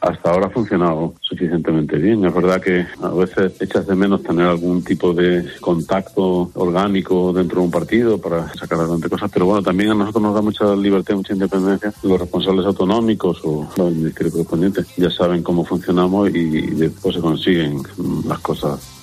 Hasta 0.00 0.30
ahora 0.30 0.46
ha 0.46 0.50
funcionado 0.50 1.14
suficientemente 1.20 1.96
bien. 1.96 2.24
Es 2.24 2.34
verdad 2.34 2.60
que 2.60 2.86
a 3.02 3.08
veces 3.08 3.60
echas 3.60 3.86
de 3.86 3.94
menos 3.94 4.22
tener 4.22 4.46
algún 4.46 4.82
tipo 4.82 5.12
de 5.12 5.44
contacto 5.60 6.50
orgánico 6.54 7.32
dentro 7.32 7.60
de 7.60 7.66
un 7.66 7.70
partido 7.70 8.18
para 8.18 8.52
sacar 8.54 8.80
adelante 8.80 9.08
cosas, 9.08 9.30
pero 9.32 9.46
bueno, 9.46 9.62
también 9.62 9.90
a 9.90 9.94
nosotros 9.94 10.22
nos 10.22 10.34
da 10.34 10.42
mucha 10.42 10.74
libertad, 10.74 11.14
mucha 11.16 11.34
independencia. 11.34 11.92
Los 12.02 12.20
responsables 12.20 12.66
autonómicos 12.66 13.40
o 13.44 13.68
el 13.76 13.94
ministerio 13.96 14.32
correspondiente 14.32 14.82
ya 14.96 15.10
saben 15.10 15.42
cómo 15.42 15.64
funcionamos 15.64 16.30
y 16.30 16.74
después 16.74 17.14
se 17.14 17.20
consiguen 17.20 17.82
las 18.26 18.38
cosas 18.40 18.99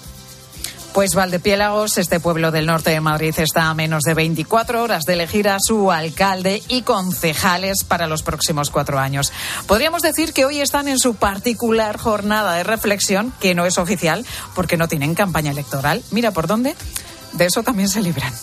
Pues 0.94 1.14
Valdepiélagos, 1.14 1.98
este 1.98 2.20
pueblo 2.20 2.52
del 2.52 2.66
norte 2.66 2.90
de 2.90 3.00
Madrid, 3.02 3.34
está 3.38 3.70
a 3.70 3.74
menos 3.74 4.04
de 4.04 4.16
24 4.16 4.82
horas 4.82 5.04
de 5.04 5.14
elegir 5.14 5.48
a 5.48 5.58
su 5.60 5.92
alcalde 5.92 6.64
y 6.68 6.82
concejales 6.82 7.84
para 7.84 8.08
los 8.08 8.24
próximos 8.24 8.72
cuatro 8.72 8.98
años. 8.98 9.32
Podríamos 9.68 10.02
decir 10.02 10.34
que 10.34 10.46
hoy 10.46 10.60
están 10.60 10.88
en 10.88 10.98
su 10.98 11.16
particular 11.16 11.98
jornada 11.98 12.56
de 12.56 12.64
reflexión, 12.64 13.32
que 13.40 13.54
no 13.54 13.66
es 13.66 13.78
oficial 13.78 14.26
porque 14.56 14.78
no 14.78 14.88
tienen 14.88 15.14
campaña 15.14 15.52
electoral. 15.52 16.04
Mira 16.12 16.32
por 16.32 16.48
dónde. 16.48 16.76
De 17.34 17.46
eso 17.46 17.62
también 17.62 17.90
se 17.90 18.02
libran. 18.02 18.34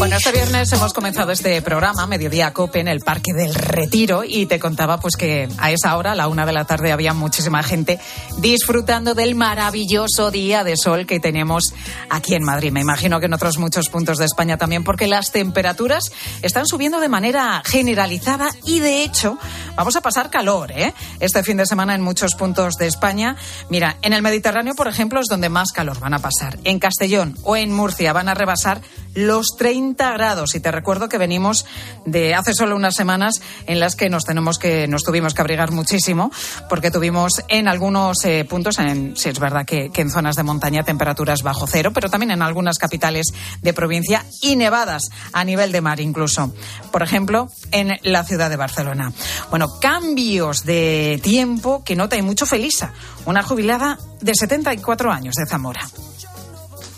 Bueno, 0.00 0.16
este 0.16 0.32
viernes 0.32 0.72
hemos 0.72 0.94
comenzado 0.94 1.30
este 1.30 1.60
programa, 1.60 2.06
Mediodía 2.06 2.54
Cope, 2.54 2.80
en 2.80 2.88
el 2.88 3.00
Parque 3.00 3.34
del 3.34 3.54
Retiro, 3.54 4.24
y 4.24 4.46
te 4.46 4.58
contaba 4.58 4.98
pues 4.98 5.14
que 5.14 5.46
a 5.58 5.72
esa 5.72 5.94
hora, 5.98 6.12
a 6.12 6.14
la 6.14 6.26
una 6.26 6.46
de 6.46 6.54
la 6.54 6.64
tarde, 6.64 6.90
había 6.90 7.12
muchísima 7.12 7.62
gente 7.62 8.00
disfrutando 8.38 9.14
del 9.14 9.34
maravilloso 9.34 10.30
día 10.30 10.64
de 10.64 10.78
sol 10.78 11.04
que 11.04 11.20
tenemos 11.20 11.74
aquí 12.08 12.34
en 12.34 12.44
Madrid. 12.44 12.72
Me 12.72 12.80
imagino 12.80 13.20
que 13.20 13.26
en 13.26 13.34
otros 13.34 13.58
muchos 13.58 13.90
puntos 13.90 14.16
de 14.16 14.24
España 14.24 14.56
también, 14.56 14.84
porque 14.84 15.06
las 15.06 15.32
temperaturas 15.32 16.04
están 16.40 16.66
subiendo 16.66 16.98
de 16.98 17.10
manera 17.10 17.62
generalizada 17.66 18.48
y, 18.64 18.78
de 18.78 19.04
hecho, 19.04 19.36
vamos 19.76 19.96
a 19.96 20.00
pasar 20.00 20.30
calor, 20.30 20.72
¿eh? 20.72 20.94
Este 21.20 21.42
fin 21.42 21.58
de 21.58 21.66
semana 21.66 21.94
en 21.94 22.00
muchos 22.00 22.36
puntos 22.36 22.76
de 22.76 22.86
España. 22.86 23.36
Mira, 23.68 23.98
en 24.00 24.14
el 24.14 24.22
Mediterráneo, 24.22 24.74
por 24.74 24.88
ejemplo, 24.88 25.20
es 25.20 25.26
donde 25.26 25.50
más 25.50 25.72
calor 25.72 26.00
van 26.00 26.14
a 26.14 26.20
pasar. 26.20 26.56
En 26.64 26.78
Castellón 26.78 27.36
o 27.42 27.54
en 27.54 27.70
Murcia 27.70 28.14
van 28.14 28.30
a 28.30 28.34
rebasar 28.34 28.80
los 29.14 29.56
30 29.58 30.12
grados. 30.12 30.54
Y 30.54 30.60
te 30.60 30.70
recuerdo 30.70 31.08
que 31.08 31.18
venimos 31.18 31.66
de 32.06 32.34
hace 32.34 32.54
solo 32.54 32.76
unas 32.76 32.94
semanas 32.94 33.40
en 33.66 33.80
las 33.80 33.96
que 33.96 34.08
nos 34.08 34.24
tenemos 34.24 34.58
que 34.58 34.88
nos 34.88 35.04
tuvimos 35.04 35.34
que 35.34 35.40
abrigar 35.40 35.72
muchísimo 35.72 36.30
porque 36.68 36.90
tuvimos 36.90 37.42
en 37.48 37.68
algunos 37.68 38.24
eh, 38.24 38.44
puntos, 38.44 38.78
en, 38.78 39.16
sí 39.16 39.28
es 39.28 39.38
verdad 39.38 39.64
que, 39.66 39.90
que 39.90 40.02
en 40.02 40.10
zonas 40.10 40.36
de 40.36 40.42
montaña 40.42 40.82
temperaturas 40.82 41.42
bajo 41.42 41.66
cero, 41.66 41.90
pero 41.94 42.08
también 42.08 42.30
en 42.30 42.42
algunas 42.42 42.78
capitales 42.78 43.28
de 43.62 43.72
provincia 43.72 44.24
y 44.42 44.56
nevadas 44.56 45.10
a 45.32 45.44
nivel 45.44 45.72
de 45.72 45.80
mar 45.80 46.00
incluso. 46.00 46.52
Por 46.90 47.02
ejemplo, 47.02 47.48
en 47.72 47.98
la 48.02 48.24
ciudad 48.24 48.50
de 48.50 48.56
Barcelona. 48.56 49.12
Bueno, 49.50 49.78
cambios 49.80 50.64
de 50.64 51.20
tiempo 51.22 51.82
que 51.84 51.96
nota 51.96 52.16
y 52.16 52.22
mucho 52.22 52.46
Felisa, 52.46 52.92
una 53.26 53.42
jubilada 53.42 53.98
de 54.20 54.34
74 54.34 55.12
años 55.12 55.34
de 55.34 55.46
Zamora. 55.46 55.88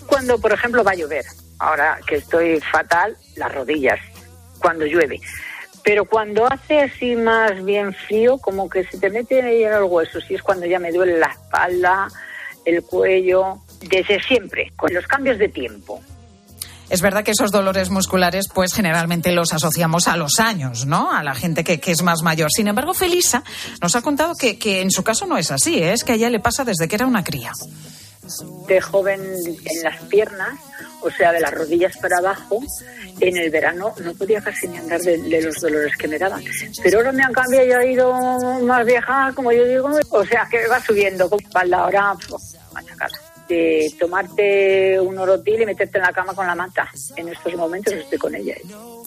Cuando, 0.06 0.38
por 0.38 0.52
ejemplo, 0.52 0.84
va 0.84 0.92
a 0.92 0.94
llover, 0.94 1.24
ahora 1.62 1.98
que 2.06 2.16
estoy 2.16 2.60
fatal, 2.60 3.16
las 3.36 3.54
rodillas, 3.54 4.00
cuando 4.58 4.84
llueve. 4.84 5.20
Pero 5.84 6.04
cuando 6.04 6.46
hace 6.46 6.80
así 6.80 7.16
más 7.16 7.64
bien 7.64 7.94
frío, 7.94 8.38
como 8.38 8.68
que 8.68 8.84
se 8.84 8.98
te 8.98 9.10
mete 9.10 9.42
ahí 9.42 9.64
en 9.64 9.72
los 9.72 9.90
huesos, 9.90 10.24
y 10.28 10.34
es 10.34 10.42
cuando 10.42 10.66
ya 10.66 10.78
me 10.78 10.92
duele 10.92 11.18
la 11.18 11.28
espalda, 11.28 12.08
el 12.64 12.82
cuello, 12.82 13.58
desde 13.80 14.20
siempre, 14.22 14.72
con 14.76 14.92
los 14.92 15.06
cambios 15.06 15.38
de 15.38 15.48
tiempo. 15.48 16.00
Es 16.90 17.00
verdad 17.00 17.24
que 17.24 17.30
esos 17.30 17.50
dolores 17.50 17.90
musculares, 17.90 18.48
pues 18.52 18.74
generalmente 18.74 19.32
los 19.32 19.52
asociamos 19.52 20.08
a 20.08 20.16
los 20.16 20.40
años, 20.40 20.84
¿no? 20.84 21.10
A 21.10 21.22
la 21.22 21.34
gente 21.34 21.64
que, 21.64 21.80
que 21.80 21.92
es 21.92 22.02
más 22.02 22.22
mayor. 22.22 22.50
Sin 22.54 22.68
embargo, 22.68 22.92
Felisa 22.92 23.42
nos 23.80 23.96
ha 23.96 24.02
contado 24.02 24.34
que, 24.34 24.58
que 24.58 24.82
en 24.82 24.90
su 24.90 25.02
caso 25.02 25.26
no 25.26 25.38
es 25.38 25.50
así, 25.50 25.82
¿eh? 25.82 25.94
es 25.94 26.04
que 26.04 26.12
a 26.12 26.14
ella 26.16 26.28
le 26.28 26.38
pasa 26.38 26.64
desde 26.64 26.88
que 26.88 26.96
era 26.96 27.06
una 27.06 27.24
cría. 27.24 27.52
De 28.68 28.80
joven 28.80 29.22
en 29.22 29.82
las 29.82 30.02
piernas, 30.04 30.58
o 31.02 31.10
sea, 31.10 31.32
de 31.32 31.40
las 31.40 31.52
rodillas 31.52 31.96
para 31.98 32.18
abajo, 32.18 32.60
en 33.20 33.36
el 33.36 33.50
verano 33.50 33.94
no 34.02 34.14
podía 34.14 34.40
casi 34.40 34.68
ni 34.68 34.78
andar 34.78 35.00
de, 35.00 35.42
los 35.42 35.56
dolores 35.56 35.96
que 35.96 36.08
me 36.08 36.18
daban. 36.18 36.42
Pero 36.82 36.98
ahora 36.98 37.12
me 37.12 37.22
han 37.22 37.32
cambiado 37.32 37.66
y 37.66 37.72
ha 37.72 37.84
ido 37.84 38.12
más 38.62 38.86
vieja, 38.86 39.32
como 39.34 39.52
yo 39.52 39.64
digo, 39.64 39.90
o 40.10 40.24
sea, 40.24 40.46
que 40.50 40.66
va 40.68 40.80
subiendo 40.80 41.28
con 41.28 41.40
espalda 41.40 41.78
ahora, 41.78 42.14
pues, 42.28 42.56
machacada 42.72 43.32
de 43.48 43.94
tomarte 43.98 45.00
un 45.00 45.18
orotil 45.18 45.62
y 45.62 45.66
meterte 45.66 45.98
en 45.98 46.04
la 46.04 46.12
cama 46.12 46.34
con 46.34 46.46
la 46.46 46.54
manta. 46.54 46.88
En 47.16 47.28
estos 47.28 47.54
momentos 47.54 47.92
estoy 47.92 48.18
con 48.18 48.34
ella. 48.34 48.54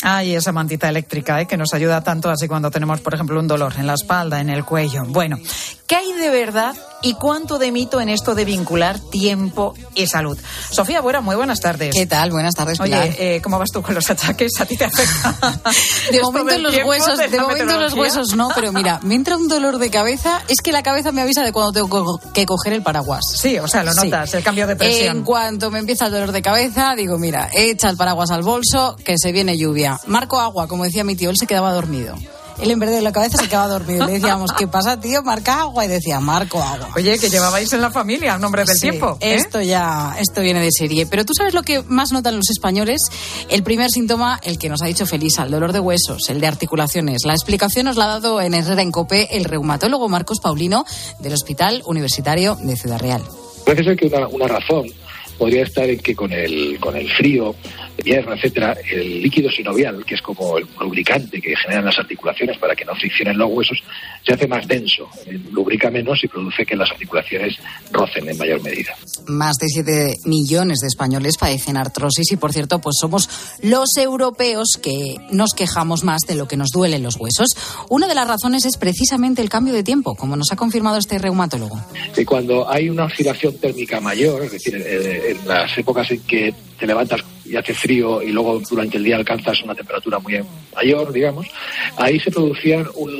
Ay, 0.03 0.35
esa 0.35 0.51
mantita 0.51 0.89
eléctrica, 0.89 1.41
¿eh? 1.41 1.47
que 1.47 1.57
nos 1.57 1.73
ayuda 1.73 2.03
tanto 2.03 2.29
así 2.29 2.47
cuando 2.47 2.69
tenemos, 2.69 3.01
por 3.01 3.13
ejemplo, 3.13 3.39
un 3.39 3.47
dolor 3.47 3.73
en 3.77 3.87
la 3.87 3.93
espalda, 3.93 4.39
en 4.39 4.49
el 4.49 4.63
cuello. 4.63 5.03
Bueno, 5.07 5.37
¿qué 5.87 5.95
hay 5.95 6.13
de 6.13 6.29
verdad 6.29 6.75
y 7.05 7.13
cuánto 7.13 7.59
de 7.59 7.71
mito 7.71 8.01
en 8.01 8.09
esto 8.09 8.33
de 8.33 8.45
vincular 8.45 8.99
tiempo 8.99 9.75
y 9.93 10.07
salud? 10.07 10.37
Sofía 10.71 11.01
Buera, 11.01 11.21
muy 11.21 11.35
buenas 11.35 11.59
tardes. 11.59 11.93
¿Qué 11.93 12.07
tal? 12.07 12.31
Buenas 12.31 12.55
tardes, 12.55 12.79
Pilar. 12.79 13.03
Oye, 13.03 13.35
eh, 13.35 13.41
¿cómo 13.41 13.59
vas 13.59 13.69
tú 13.71 13.81
con 13.83 13.93
los 13.93 14.09
achaques? 14.09 14.51
¿A 14.59 14.65
ti 14.65 14.75
te 14.75 14.85
afecta? 14.85 15.35
De 16.11 16.21
momento 16.21 16.57
los 16.57 16.71
tiempo, 16.73 16.89
huesos, 16.89 17.17
de 17.19 17.39
momento 17.39 17.79
los 17.79 17.93
huesos 17.93 18.35
no, 18.35 18.49
pero 18.55 18.71
mira, 18.73 18.99
me 19.03 19.13
entra 19.15 19.37
un 19.37 19.47
dolor 19.47 19.77
de 19.77 19.89
cabeza, 19.89 20.41
es 20.47 20.57
que 20.63 20.71
la 20.71 20.81
cabeza 20.83 21.11
me 21.11 21.21
avisa 21.21 21.43
de 21.43 21.51
cuando 21.51 21.71
tengo 21.73 22.19
que 22.33 22.45
coger 22.45 22.73
el 22.73 22.81
paraguas. 22.81 23.23
Sí, 23.39 23.59
o 23.59 23.67
sea, 23.67 23.83
lo 23.83 23.93
Sí. 23.93 24.05
notas, 24.09 24.33
el 24.33 24.43
cambio 24.43 24.65
de 24.67 24.75
presión. 24.75 25.17
En 25.17 25.23
cuanto 25.23 25.69
me 25.71 25.79
empieza 25.79 26.07
el 26.07 26.11
dolor 26.11 26.31
de 26.31 26.41
cabeza, 26.41 26.95
digo, 26.95 27.17
mira, 27.19 27.49
echa 27.53 27.89
el 27.89 27.97
paraguas 27.97 28.31
al 28.31 28.41
bolso, 28.41 28.95
que 29.03 29.17
se 29.17 29.31
viene 29.31 29.57
lluvia. 29.57 29.99
Marco 30.07 30.39
agua, 30.39 30.67
como 30.67 30.83
decía 30.83 31.03
mi 31.03 31.15
tío, 31.15 31.29
él 31.29 31.37
se 31.37 31.45
quedaba 31.47 31.71
dormido. 31.71 32.15
Él 32.59 32.71
en 32.71 32.79
vez 32.79 32.89
de 32.89 33.01
la 33.01 33.11
cabeza 33.11 33.37
se 33.37 33.47
quedaba 33.49 33.67
dormido. 33.67 34.05
Le 34.05 34.13
decíamos, 34.13 34.51
¿qué 34.53 34.67
pasa, 34.67 34.99
tío? 34.99 35.21
Marca 35.23 35.61
agua. 35.61 35.85
Y 35.85 35.87
decía, 35.87 36.19
Marco 36.19 36.61
agua. 36.61 36.89
Oye, 36.95 37.19
que 37.19 37.29
llevabais 37.29 37.71
en 37.73 37.81
la 37.81 37.91
familia 37.91 38.35
un 38.35 38.41
nombre 38.41 38.63
del 38.63 38.75
Sí, 38.75 38.89
tiempo. 38.89 39.17
¿eh? 39.19 39.35
Esto 39.35 39.61
ya, 39.61 40.15
esto 40.19 40.41
viene 40.41 40.61
de 40.61 40.71
serie. 40.71 41.05
Pero 41.05 41.25
tú 41.25 41.33
sabes 41.33 41.53
lo 41.53 41.63
que 41.63 41.81
más 41.83 42.11
notan 42.11 42.35
los 42.37 42.49
españoles. 42.49 43.01
El 43.49 43.63
primer 43.63 43.89
síntoma, 43.91 44.39
el 44.43 44.57
que 44.57 44.69
nos 44.69 44.81
ha 44.81 44.85
dicho 44.85 45.05
Felisa, 45.05 45.43
el 45.43 45.51
dolor 45.51 45.73
de 45.73 45.79
huesos, 45.79 46.29
el 46.29 46.39
de 46.39 46.47
articulaciones. 46.47 47.23
La 47.25 47.33
explicación 47.33 47.85
nos 47.85 47.97
la 47.97 48.05
ha 48.05 48.19
dado 48.19 48.39
en 48.41 48.53
Herrera 48.53 48.81
en 48.81 48.91
Cope 48.91 49.35
el 49.37 49.43
reumatólogo 49.45 50.07
Marcos 50.09 50.39
Paulino 50.39 50.85
del 51.19 51.33
Hospital 51.33 51.81
Universitario 51.85 52.55
de 52.61 52.75
Ciudad 52.75 52.99
Real. 52.99 53.21
Parece 53.65 53.83
ser 53.83 53.97
que 53.97 54.05
una, 54.07 54.27
una 54.27 54.47
razón 54.47 54.85
podría 55.37 55.63
estar 55.63 55.89
en 55.89 55.99
que 55.99 56.15
con 56.15 56.31
el, 56.31 56.77
con 56.79 56.95
el 56.95 57.09
frío, 57.09 57.55
invierno, 57.97 58.33
etcétera, 58.33 58.75
el 58.91 59.21
líquido 59.21 59.49
sinovial, 59.49 60.03
que 60.05 60.15
es 60.15 60.21
como 60.21 60.57
el 60.57 60.67
lubricante 60.79 61.41
que 61.41 61.55
generan 61.55 61.85
las 61.85 61.97
articulaciones 61.97 62.57
para 62.57 62.75
que 62.75 62.85
no 62.85 62.95
friccionen 62.95 63.37
los 63.37 63.49
huesos, 63.51 63.83
se 64.25 64.33
hace 64.33 64.47
más 64.47 64.67
denso, 64.67 65.09
lubrica 65.51 65.89
menos 65.89 66.23
y 66.23 66.27
produce 66.27 66.65
que 66.65 66.75
las 66.75 66.91
articulaciones 66.91 67.57
rocen 67.91 68.27
en 68.29 68.37
mayor 68.37 68.61
medida. 68.61 68.95
Más 69.27 69.55
de 69.57 69.67
7 69.67 70.17
millones 70.25 70.79
de 70.79 70.87
españoles 70.87 71.37
padecen 71.37 71.77
artrosis 71.77 72.31
y, 72.31 72.37
por 72.37 72.53
cierto, 72.53 72.79
pues 72.79 72.95
somos 72.99 73.29
los 73.61 73.97
europeos 73.97 74.79
que 74.81 75.15
nos 75.31 75.53
quejamos 75.53 76.03
más 76.03 76.21
de 76.27 76.35
lo 76.35 76.47
que 76.47 76.57
nos 76.57 76.69
duelen 76.69 77.03
los 77.03 77.15
huesos. 77.17 77.49
Una 77.89 78.07
de 78.07 78.15
las 78.15 78.27
razones 78.27 78.65
es 78.65 78.77
precisamente 78.77 79.41
el 79.41 79.49
cambio 79.49 79.73
de 79.73 79.83
tiempo, 79.83 80.15
como 80.15 80.35
nos 80.35 80.51
ha 80.51 80.55
confirmado 80.55 80.97
este 80.97 81.17
reumatólogo. 81.17 81.79
Y 82.15 82.25
cuando 82.25 82.69
hay 82.69 82.89
una 82.89 83.05
oscilación 83.05 83.57
térmica 83.57 83.99
mayor, 83.99 84.43
es 84.43 84.51
decir, 84.51 84.75
eh, 84.75 85.24
en 85.31 85.47
las 85.47 85.77
épocas 85.77 86.09
en 86.11 86.21
que 86.21 86.53
te 86.79 86.85
levantas 86.87 87.21
y 87.45 87.55
hace 87.55 87.73
frío 87.73 88.21
y 88.21 88.31
luego 88.31 88.59
durante 88.69 88.97
el 88.97 89.03
día 89.03 89.15
alcanzas 89.15 89.61
una 89.63 89.75
temperatura 89.75 90.19
muy 90.19 90.39
mayor, 90.75 91.13
digamos, 91.13 91.47
ahí 91.97 92.19
se 92.19 92.31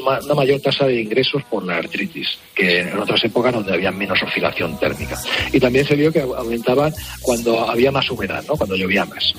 ma- 0.04 0.20
una 0.24 0.34
mayor 0.34 0.60
tasa 0.60 0.86
de 0.88 1.02
ingresos 1.02 1.44
por 1.50 1.64
la 1.64 1.78
artritis 1.78 2.38
que 2.54 2.82
en 2.82 2.98
otras 2.98 3.24
épocas 3.24 3.54
donde 3.54 3.74
había 3.74 3.92
menos 3.92 4.22
oscilación 4.24 4.78
térmica. 4.80 5.18
Y 5.54 5.60
también 5.60 5.86
se 5.86 5.96
vio 5.96 6.12
que 6.12 6.22
aumentaban 6.22 6.94
cuando 7.22 7.70
había 7.70 7.92
más 7.92 8.10
humedad, 8.10 8.44
¿no? 8.48 8.56
cuando 8.56 8.76
llovía 8.76 9.06
más. 9.06 9.34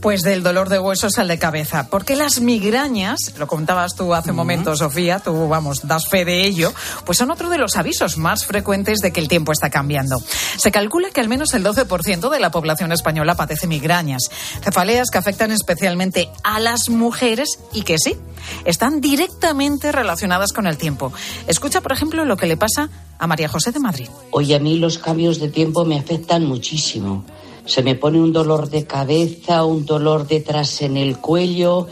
Pues 0.00 0.22
del 0.22 0.42
dolor 0.42 0.68
de 0.68 0.78
huesos 0.78 1.18
al 1.18 1.28
de 1.28 1.38
cabeza. 1.38 1.88
Porque 1.90 2.14
las 2.14 2.40
migrañas, 2.40 3.18
lo 3.36 3.46
contabas 3.46 3.96
tú 3.96 4.14
hace 4.14 4.30
un 4.30 4.36
momento, 4.36 4.76
Sofía, 4.76 5.18
tú, 5.18 5.48
vamos, 5.48 5.86
das 5.86 6.08
fe 6.08 6.24
de 6.24 6.44
ello, 6.44 6.72
pues 7.04 7.18
son 7.18 7.30
otro 7.30 7.50
de 7.50 7.58
los 7.58 7.76
avisos 7.76 8.16
más 8.16 8.46
frecuentes 8.46 9.00
de 9.00 9.12
que 9.12 9.20
el 9.20 9.28
tiempo 9.28 9.50
está 9.52 9.70
cambiando. 9.70 10.22
Se 10.56 10.70
calcula 10.70 11.10
que 11.10 11.20
al 11.20 11.28
menos 11.28 11.52
el 11.54 11.64
12% 11.64 12.30
de 12.30 12.40
la 12.40 12.50
población 12.50 12.92
española 12.92 13.34
padece 13.34 13.66
migrañas, 13.66 14.22
cefaleas 14.62 15.10
que 15.10 15.18
afectan 15.18 15.50
especialmente 15.50 16.30
a 16.44 16.60
las 16.60 16.88
mujeres 16.90 17.58
y 17.72 17.82
que 17.82 17.98
sí, 17.98 18.16
están 18.64 19.00
directamente 19.00 19.92
relacionadas 19.92 20.52
con 20.52 20.66
el 20.66 20.76
tiempo. 20.76 21.12
Escucha, 21.46 21.80
por 21.80 21.92
ejemplo, 21.92 22.24
lo 22.24 22.36
que 22.36 22.46
le 22.46 22.56
pasa 22.56 22.88
a 23.18 23.26
María 23.26 23.48
José 23.48 23.72
de 23.72 23.80
Madrid. 23.80 24.08
Oye, 24.30 24.54
a 24.54 24.60
mí 24.60 24.78
los 24.78 24.98
cambios 24.98 25.40
de 25.40 25.48
tiempo 25.48 25.84
me 25.84 25.98
afectan 25.98 26.46
muchísimo. 26.46 27.24
Se 27.68 27.82
me 27.82 27.94
pone 27.94 28.18
un 28.18 28.32
dolor 28.32 28.70
de 28.70 28.86
cabeza, 28.86 29.64
un 29.64 29.84
dolor 29.84 30.26
detrás 30.26 30.80
en 30.80 30.96
el 30.96 31.18
cuello, 31.18 31.86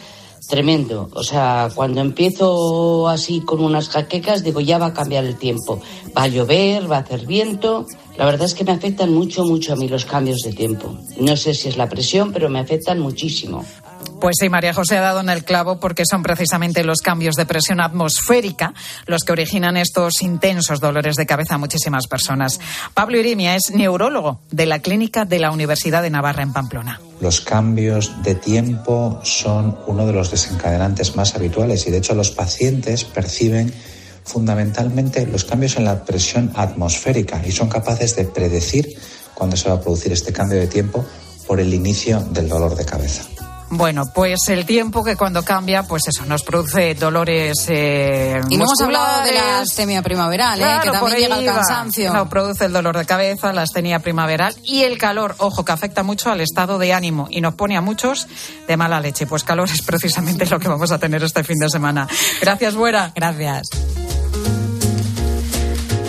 tremendo. 0.49 1.11
O 1.13 1.23
sea, 1.23 1.69
cuando 1.75 2.01
empiezo 2.01 3.09
así 3.09 3.43
con 3.43 3.63
unas 3.63 3.91
jaquecas, 3.91 4.43
digo, 4.43 4.61
ya 4.61 4.79
va 4.79 4.87
a 4.87 4.95
cambiar 4.95 5.25
el 5.25 5.37
tiempo. 5.37 5.79
Va 6.17 6.23
a 6.23 6.29
llover, 6.29 6.91
va 6.91 6.97
a 6.97 7.01
hacer 7.01 7.27
viento. 7.27 7.87
La 8.17 8.25
verdad 8.25 8.47
es 8.47 8.55
que 8.55 8.65
me 8.65 8.73
afectan 8.73 9.13
mucho, 9.13 9.45
mucho 9.45 9.75
a 9.75 9.77
mí 9.77 9.87
los 9.87 10.07
cambios 10.07 10.41
de 10.41 10.55
tiempo. 10.55 10.97
No 11.21 11.37
sé 11.37 11.53
si 11.53 11.69
es 11.69 11.77
la 11.77 11.91
presión, 11.91 12.33
pero 12.33 12.49
me 12.49 12.59
afectan 12.59 12.99
muchísimo. 12.99 13.63
Pues 14.21 14.37
sí, 14.41 14.49
María 14.49 14.73
José 14.73 14.97
ha 14.97 15.03
dado 15.03 15.21
en 15.21 15.29
el 15.29 15.45
clavo 15.45 15.79
porque 15.79 16.05
son 16.09 16.23
precisamente 16.23 16.85
los 16.85 17.01
cambios 17.01 17.35
de 17.35 17.47
presión 17.47 17.81
atmosférica 17.81 18.73
los 19.07 19.25
que 19.25 19.33
originan 19.33 19.77
estos 19.77 20.23
intensos 20.23 20.81
dolores 20.81 21.17
de 21.17 21.27
cabeza 21.27 21.55
a 21.55 21.59
muchísimas 21.59 22.07
personas. 22.07 22.59
Pablo 22.95 23.19
Irimia 23.19 23.57
es 23.57 23.71
neurólogo 23.73 24.41
de 24.51 24.67
la 24.67 24.81
Clínica 24.81 25.25
de 25.25 25.39
la 25.39 25.51
Universidad 25.51 26.03
de 26.03 26.11
Navarra 26.11 26.43
en 26.43 26.53
Pamplona. 26.53 27.01
Los 27.21 27.41
cambios 27.41 28.23
de 28.23 28.35
tiempo 28.35 29.21
son 29.23 29.79
uno 29.87 30.07
de 30.07 30.13
los 30.13 30.31
desencadenantes 30.31 31.17
más 31.17 31.35
habituales 31.35 31.87
y 31.87 31.91
de 31.91 31.99
hecho 31.99 32.15
los 32.15 32.31
pacientes 32.31 33.05
perciben 33.05 33.73
fundamentalmente 34.25 35.27
los 35.27 35.45
cambios 35.45 35.77
en 35.77 35.85
la 35.85 36.05
presión 36.05 36.53
atmosférica 36.57 37.43
y 37.47 37.53
son 37.53 37.69
capaces 37.69 38.17
de 38.17 38.25
predecir 38.25 38.99
cuándo 39.35 39.57
se 39.57 39.69
va 39.69 39.77
a 39.77 39.81
producir 39.81 40.13
este 40.13 40.33
cambio 40.33 40.59
de 40.59 40.67
tiempo 40.67 41.05
por 41.47 41.61
el 41.61 41.73
inicio 41.73 42.21
del 42.21 42.49
dolor 42.49 42.75
de 42.75 42.85
cabeza. 42.85 43.23
Bueno, 43.69 44.05
pues 44.15 44.49
el 44.49 44.65
tiempo 44.65 45.03
que 45.03 45.17
cuando 45.17 45.45
cambia, 45.45 45.83
pues 45.83 46.03
eso, 46.09 46.25
nos 46.25 46.43
produce 46.43 46.95
dolores 46.95 47.67
eh, 47.69 48.41
Y 48.49 48.57
no 48.57 48.65
hemos 48.65 48.81
hablado 48.81 49.25
de 49.25 49.33
la 49.33 49.61
astemia 49.61 50.03
primaveral, 50.03 50.61
¿eh? 50.61 50.79
Que 50.83 50.91
también 50.91 51.19
llega 51.19 51.39
el 51.39 51.47
cansancio. 51.47 52.13
No, 52.13 52.29
produce 52.29 52.67
el 52.67 52.73
dolor 52.73 52.97
de 52.97 53.05
cabeza, 53.05 53.53
la 53.53 53.63
astenia 53.63 53.99
primaveral 53.99 54.55
y 54.63 54.83
el 54.83 54.99
calor, 54.99 55.35
ojo, 55.39 55.65
que 55.65 55.73
afecta 55.73 56.03
mucho 56.03 56.31
al 56.31 56.41
estado 56.41 56.79
de 56.79 56.93
ánimo 56.93 57.27
y 57.31 57.41
nos 57.41 57.55
pone 57.55 57.77
a 57.77 57.81
muchos 57.81 58.29
de 58.69 58.77
mala 58.77 59.01
leche. 59.01 59.27
Pues 59.27 59.43
calor 59.43 59.69
es 59.69 59.83
precisamente 59.83 60.47
lo 60.47 60.61
que 60.61 60.69
vamos 60.69 60.93
a 60.93 60.99
tener 60.99 61.23
este 61.23 61.43
fin 61.43 61.59
de 61.59 61.69
semana. 61.69 62.07
Gracias, 62.41 62.75
Buera. 62.75 63.13
Gracias. 63.15 64.16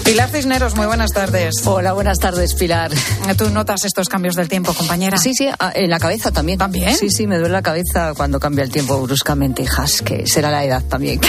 Pilar 0.08 0.30
Cisneros, 0.30 0.76
muy 0.76 0.86
buenas 0.88 1.12
tardes. 1.12 1.54
Hola, 1.66 1.92
buenas 1.92 2.18
tardes, 2.18 2.54
Pilar. 2.56 2.92
¿Tú 3.38 3.50
notas 3.50 3.84
estos 3.84 4.08
cambios 4.08 4.36
del 4.36 4.48
tiempo, 4.48 4.74
compañera? 4.74 5.18
Sí, 5.18 5.34
sí, 5.36 5.50
a- 5.60 5.72
en 5.76 5.90
la 5.90 6.00
cabeza 6.00 6.32
también. 6.32 6.58
¿También? 6.58 6.96
Sí, 6.96 7.10
sí, 7.10 7.28
me 7.28 7.38
duele 7.38 7.52
la 7.52 7.62
cabeza 7.62 8.14
cuando 8.16 8.40
cambia 8.40 8.64
el 8.64 8.72
tiempo 8.72 9.02
bruscamente, 9.02 9.64
hijas, 9.64 10.02
que 10.02 10.26
será 10.26 10.50
la 10.50 10.64
edad 10.64 10.82
también. 10.84 11.20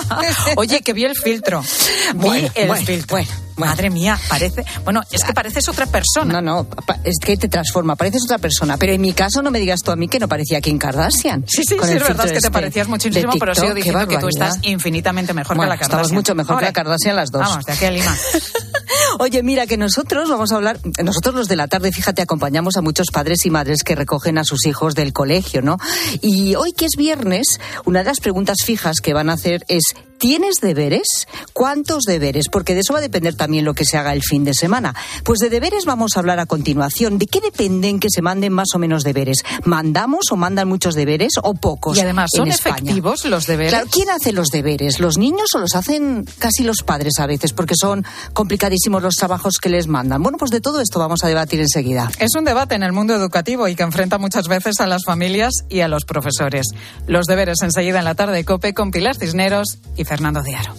Oye, 0.56 0.82
que 0.82 0.92
vi 0.92 1.04
el 1.04 1.16
filtro. 1.16 1.62
Vi 1.62 2.18
Bueno, 2.20 2.48
el 2.54 2.68
bueno, 2.68 2.84
filtro. 2.86 3.18
Madre 3.66 3.90
mía, 3.90 4.18
parece. 4.28 4.64
Bueno, 4.84 5.02
es 5.10 5.24
que 5.24 5.32
pareces 5.32 5.68
otra 5.68 5.86
persona. 5.86 6.40
No, 6.40 6.40
no, 6.40 6.66
es 7.04 7.18
que 7.18 7.36
te 7.36 7.48
transforma, 7.48 7.96
pareces 7.96 8.22
otra 8.24 8.38
persona. 8.38 8.76
Pero 8.76 8.92
en 8.92 9.00
mi 9.00 9.12
caso 9.12 9.42
no 9.42 9.50
me 9.50 9.58
digas 9.58 9.80
tú 9.84 9.90
a 9.90 9.96
mí 9.96 10.08
que 10.08 10.18
no 10.18 10.28
parecía 10.28 10.60
Kim 10.60 10.78
Kardashian. 10.78 11.44
Sí, 11.46 11.64
sí, 11.64 11.76
sí, 11.80 11.92
es 11.94 12.02
verdad 12.02 12.26
es 12.26 12.32
que 12.32 12.32
te 12.32 12.36
este 12.38 12.50
parecías 12.50 12.88
muchísimo, 12.88 13.32
de 13.32 13.38
pero 13.38 13.54
sigo 13.54 13.66
TikTok, 13.74 13.76
diciendo 13.76 14.08
que 14.08 14.18
tú 14.18 14.28
estás 14.28 14.58
infinitamente 14.62 15.34
mejor 15.34 15.56
Bueno, 15.56 15.72
que 15.72 15.76
la 15.76 15.80
Kardashian. 15.80 16.00
estamos 16.00 16.12
mucho 16.12 16.34
mejor 16.34 16.58
que 16.58 16.64
la. 16.64 16.72
Kardashian 16.72 17.16
las 17.16 17.30
dos. 17.30 17.42
Vamos, 17.42 17.64
de 17.64 17.72
aquí 17.72 17.84
a 17.84 17.90
Lima. 17.90 18.16
Oye, 19.18 19.42
mira 19.42 19.66
que 19.66 19.76
nosotros 19.76 20.28
vamos 20.28 20.52
a 20.52 20.56
hablar, 20.56 20.78
nosotros 21.02 21.34
los 21.34 21.48
de 21.48 21.56
la 21.56 21.68
tarde, 21.68 21.92
fíjate, 21.92 22.22
acompañamos 22.22 22.76
a 22.76 22.82
muchos 22.82 23.08
padres 23.12 23.44
y 23.46 23.50
madres 23.50 23.82
que 23.82 23.94
recogen 23.94 24.38
a 24.38 24.44
sus 24.44 24.66
hijos 24.66 24.94
del 24.94 25.12
colegio, 25.12 25.62
¿no? 25.62 25.76
Y 26.20 26.54
hoy 26.54 26.72
que 26.72 26.86
es 26.86 26.96
viernes, 26.96 27.58
una 27.84 28.00
de 28.00 28.06
las 28.06 28.20
preguntas 28.20 28.58
fijas 28.64 29.00
que 29.00 29.14
van 29.14 29.30
a 29.30 29.34
hacer 29.34 29.64
es, 29.68 29.82
¿tienes 30.18 30.56
deberes? 30.60 31.26
¿Cuántos 31.52 32.02
deberes? 32.02 32.46
Porque 32.50 32.74
de 32.74 32.80
eso 32.80 32.92
va 32.92 32.98
a 32.98 33.02
depender 33.02 33.34
también 33.34 33.64
lo 33.64 33.74
que 33.74 33.84
se 33.84 33.96
haga 33.96 34.12
el 34.12 34.22
fin 34.22 34.44
de 34.44 34.54
semana. 34.54 34.94
Pues 35.24 35.38
de 35.38 35.48
deberes 35.48 35.84
vamos 35.84 36.16
a 36.16 36.20
hablar 36.20 36.40
a 36.40 36.46
continuación. 36.46 37.18
¿De 37.18 37.26
qué 37.26 37.40
dependen 37.40 38.00
que 38.00 38.08
se 38.10 38.22
manden 38.22 38.52
más 38.52 38.68
o 38.74 38.78
menos 38.78 39.04
deberes? 39.04 39.38
¿Mandamos 39.64 40.30
o 40.32 40.36
mandan 40.36 40.68
muchos 40.68 40.94
deberes 40.94 41.34
o 41.42 41.54
pocos? 41.54 41.96
Y 41.96 42.00
además, 42.00 42.30
¿son 42.34 42.48
en 42.48 42.54
España? 42.54 42.76
efectivos 42.78 43.24
los 43.26 43.46
deberes? 43.46 43.72
Claro, 43.72 43.88
¿quién 43.92 44.10
hace 44.10 44.32
los 44.32 44.48
deberes? 44.48 44.98
¿Los 45.00 45.18
niños 45.18 45.54
o 45.54 45.58
los 45.58 45.74
hacen 45.74 46.24
casi 46.38 46.64
los 46.64 46.82
padres 46.82 47.14
a 47.18 47.26
veces? 47.26 47.52
Porque 47.52 47.74
son 47.80 48.04
complicadísimos 48.32 48.87
los 48.88 49.14
trabajos 49.14 49.58
que 49.58 49.68
les 49.68 49.86
mandan. 49.86 50.22
Bueno, 50.22 50.38
pues 50.38 50.50
de 50.50 50.60
todo 50.60 50.80
esto 50.80 50.98
vamos 50.98 51.22
a 51.24 51.28
debatir 51.28 51.60
enseguida. 51.60 52.10
Es 52.18 52.34
un 52.36 52.44
debate 52.44 52.74
en 52.74 52.82
el 52.82 52.92
mundo 52.92 53.14
educativo 53.14 53.68
y 53.68 53.74
que 53.74 53.82
enfrenta 53.82 54.18
muchas 54.18 54.48
veces 54.48 54.80
a 54.80 54.86
las 54.86 55.02
familias 55.04 55.52
y 55.68 55.80
a 55.80 55.88
los 55.88 56.04
profesores. 56.04 56.66
Los 57.06 57.26
deberes 57.26 57.62
enseguida 57.62 57.98
en 57.98 58.04
la 58.04 58.14
tarde 58.14 58.34
de 58.34 58.44
COPE 58.44 58.74
con 58.74 58.90
Pilar 58.90 59.16
Cisneros 59.16 59.78
y 59.96 60.04
Fernando 60.04 60.42
Diaro. 60.42 60.74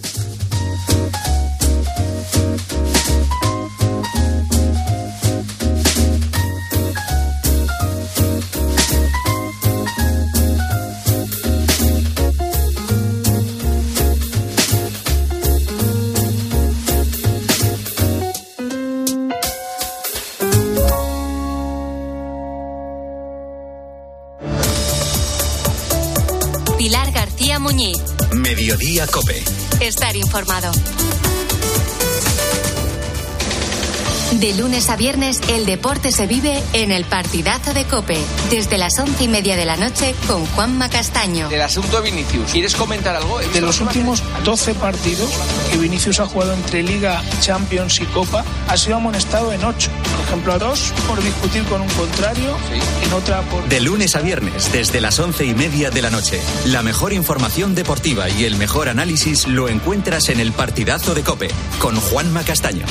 A 34.90 34.96
viernes, 34.96 35.40
el 35.48 35.66
deporte 35.66 36.10
se 36.10 36.26
vive 36.26 36.60
en 36.72 36.90
el 36.90 37.04
partidazo 37.04 37.72
de 37.74 37.84
Cope, 37.84 38.18
desde 38.50 38.76
las 38.76 38.98
once 38.98 39.22
y 39.22 39.28
media 39.28 39.54
de 39.54 39.64
la 39.64 39.76
noche 39.76 40.16
con 40.26 40.44
Juanma 40.46 40.88
Castaño. 40.88 41.48
Del 41.48 41.62
asunto 41.62 42.02
Vinicius, 42.02 42.50
¿quieres 42.50 42.74
comentar 42.74 43.14
algo? 43.14 43.38
De 43.38 43.60
los 43.60 43.80
últimos 43.80 44.22
12 44.44 44.74
partidos 44.74 45.30
que 45.70 45.78
Vinicius 45.78 46.18
ha 46.18 46.26
jugado 46.26 46.54
entre 46.54 46.82
Liga, 46.82 47.22
Champions 47.40 48.00
y 48.00 48.04
Copa, 48.06 48.44
ha 48.66 48.76
sido 48.76 48.96
amonestado 48.96 49.52
en 49.52 49.64
8. 49.64 49.90
Por 50.16 50.26
ejemplo, 50.26 50.52
a 50.54 50.58
dos 50.58 50.92
por 51.06 51.22
discutir 51.22 51.62
con 51.64 51.82
un 51.82 51.90
contrario, 51.90 52.56
en 53.04 53.12
otra 53.12 53.42
por... 53.42 53.68
De 53.68 53.80
lunes 53.80 54.16
a 54.16 54.20
viernes, 54.20 54.72
desde 54.72 55.00
las 55.00 55.20
once 55.20 55.44
y 55.44 55.54
media 55.54 55.90
de 55.90 56.02
la 56.02 56.10
noche. 56.10 56.40
La 56.64 56.82
mejor 56.82 57.12
información 57.12 57.76
deportiva 57.76 58.28
y 58.28 58.44
el 58.44 58.56
mejor 58.56 58.88
análisis 58.88 59.46
lo 59.46 59.68
encuentras 59.68 60.30
en 60.30 60.40
el 60.40 60.52
partidazo 60.52 61.14
de 61.14 61.22
Cope, 61.22 61.50
con 61.78 61.94
Juanma 61.94 62.42
Castaño. 62.42 62.86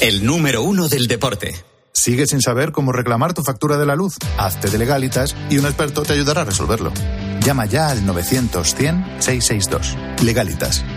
El 0.00 0.26
número 0.26 0.62
uno 0.62 0.88
del 0.88 1.08
deporte. 1.08 1.54
¿Sigues 1.92 2.28
sin 2.28 2.42
saber 2.42 2.70
cómo 2.70 2.92
reclamar 2.92 3.32
tu 3.32 3.42
factura 3.42 3.78
de 3.78 3.86
la 3.86 3.96
luz? 3.96 4.18
Hazte 4.36 4.68
de 4.68 4.76
legalitas 4.76 5.34
y 5.48 5.56
un 5.56 5.64
experto 5.64 6.02
te 6.02 6.12
ayudará 6.12 6.42
a 6.42 6.44
resolverlo. 6.44 6.92
Llama 7.40 7.64
ya 7.64 7.88
al 7.88 8.02
900-100-662. 8.02 10.20
Legalitas. 10.22 10.84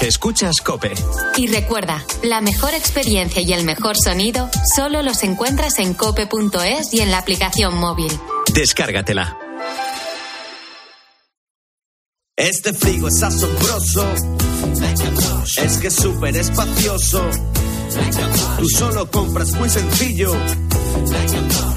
Escuchas 0.00 0.60
Cope. 0.62 0.92
Y 1.36 1.46
recuerda, 1.46 2.04
la 2.22 2.40
mejor 2.40 2.74
experiencia 2.74 3.40
y 3.40 3.52
el 3.52 3.64
mejor 3.64 3.96
sonido 3.96 4.50
solo 4.76 5.02
los 5.02 5.22
encuentras 5.22 5.78
en 5.78 5.94
cope.es 5.94 6.92
y 6.92 7.00
en 7.00 7.10
la 7.10 7.18
aplicación 7.18 7.76
móvil. 7.76 8.12
Descárgatela. 8.52 9.38
Este 12.36 12.74
frigo 12.74 13.08
es 13.08 13.22
asombroso. 13.22 14.06
Es 15.62 15.78
que 15.78 15.86
es 15.86 15.94
súper 15.94 16.36
espacioso. 16.36 17.30
Tú 18.58 18.68
solo 18.68 19.10
compras 19.10 19.52
muy 19.52 19.70
sencillo. 19.70 20.34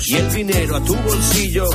Y 0.06 0.16
el 0.16 0.34
dinero 0.34 0.76
a 0.76 0.84
tu 0.84 0.96
bolsillo. 0.96 1.66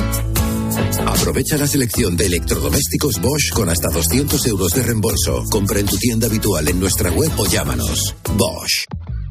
Aprovecha 1.05 1.57
la 1.57 1.67
selección 1.67 2.15
de 2.15 2.25
electrodomésticos 2.25 3.21
Bosch 3.21 3.51
con 3.53 3.69
hasta 3.69 3.89
200 3.89 4.45
euros 4.47 4.71
de 4.73 4.83
reembolso. 4.83 5.43
Compra 5.49 5.79
en 5.79 5.85
tu 5.85 5.97
tienda 5.97 6.27
habitual 6.27 6.67
en 6.67 6.79
nuestra 6.79 7.11
web 7.11 7.31
o 7.37 7.45
llámanos. 7.45 8.15
Bosch. 8.35 8.85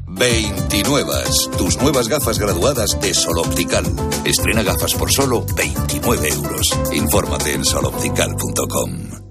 29. 0.07 1.13
Tus 1.57 1.77
nuevas 1.81 2.07
gafas 2.07 2.39
graduadas 2.39 2.99
de 3.01 3.13
Sol 3.13 3.39
Optical. 3.39 3.85
Estrena 4.23 4.63
gafas 4.63 4.93
por 4.93 5.11
solo 5.11 5.45
29 5.55 6.29
euros. 6.29 6.69
Infórmate 6.93 7.53
en 7.53 7.65
soloptical.com. 7.65 9.24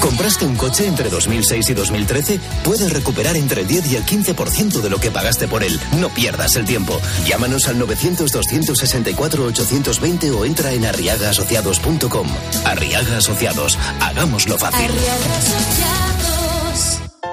¿Compraste 0.00 0.46
un 0.46 0.56
coche 0.56 0.86
entre 0.86 1.10
2006 1.10 1.70
y 1.70 1.74
2013? 1.74 2.40
Puedes 2.64 2.92
recuperar 2.92 3.36
entre 3.36 3.60
el 3.62 3.66
10 3.66 3.92
y 3.92 3.96
el 3.96 4.04
15% 4.04 4.80
de 4.80 4.90
lo 4.90 4.98
que 4.98 5.10
pagaste 5.10 5.48
por 5.48 5.64
él. 5.64 5.78
No 6.00 6.08
pierdas 6.10 6.54
el 6.56 6.64
tiempo. 6.64 7.00
Llámanos 7.26 7.66
al 7.68 7.78
900-264-820 7.80 10.34
o 10.34 10.44
entra 10.44 10.72
en 10.72 10.84
arriagaasociados.com. 10.84 12.28
Arriaga 12.64 13.16
Asociados. 13.18 13.78
Hagámoslo 14.00 14.58
fácil. 14.58 14.90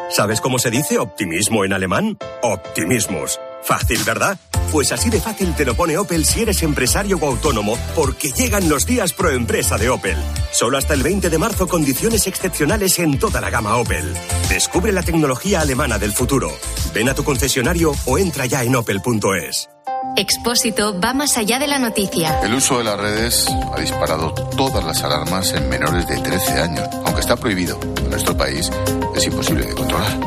¿Sabes 0.10 0.42
cómo 0.42 0.60
se 0.60 0.70
dice 0.70 1.00
optimismo 1.00 1.66
en 1.66 1.74
alemán? 1.74 2.18
Optimismus. 2.44 3.40
Fácil, 3.64 3.98
¿verdad? 4.06 4.38
Pues 4.74 4.92
así 4.92 5.12
de 5.12 5.22
fácil 5.22 5.54
te 5.54 5.66
lo 5.66 5.76
pone 5.76 6.00
Opel 6.00 6.26
si 6.26 6.42
eres 6.42 6.64
empresario 6.64 7.20
o 7.22 7.28
autónomo, 7.28 7.78
porque 7.96 8.32
llegan 8.32 8.68
los 8.68 8.88
días 8.88 9.14
pro 9.14 9.30
empresa 9.30 9.78
de 9.78 9.88
Opel. 9.88 10.18
Solo 10.52 10.80
hasta 10.80 10.96
el 10.96 11.04
20 11.04 11.30
de 11.30 11.38
marzo 11.38 11.68
condiciones 11.68 12.26
excepcionales 12.26 12.98
en 12.98 13.20
toda 13.20 13.40
la 13.40 13.52
gama 13.52 13.78
Opel. 13.78 14.12
Descubre 14.50 14.92
la 14.92 15.04
tecnología 15.04 15.62
alemana 15.62 16.00
del 16.00 16.12
futuro. 16.12 16.50
Ven 16.92 17.08
a 17.08 17.14
tu 17.14 17.24
concesionario 17.24 17.94
o 18.06 18.18
entra 18.18 18.48
ya 18.48 18.64
en 18.64 18.76
opel.es. 18.76 19.70
Expósito 20.18 21.00
va 21.00 21.14
más 21.14 21.38
allá 21.38 21.60
de 21.60 21.68
la 21.68 21.78
noticia. 21.78 22.40
El 22.42 22.56
uso 22.56 22.80
de 22.80 22.84
las 22.84 23.00
redes 23.00 23.46
ha 23.72 23.80
disparado 23.80 24.34
todas 24.58 24.84
las 24.84 25.04
alarmas 25.04 25.54
en 25.54 25.70
menores 25.70 26.08
de 26.08 26.18
13 26.18 26.52
años. 26.54 26.90
Aunque 27.06 27.22
está 27.22 27.36
prohibido 27.36 27.80
en 27.98 28.10
nuestro 28.10 28.36
país, 28.36 28.72
es 29.16 29.24
imposible 29.28 29.68
de 29.68 29.76
controlar. 29.76 30.18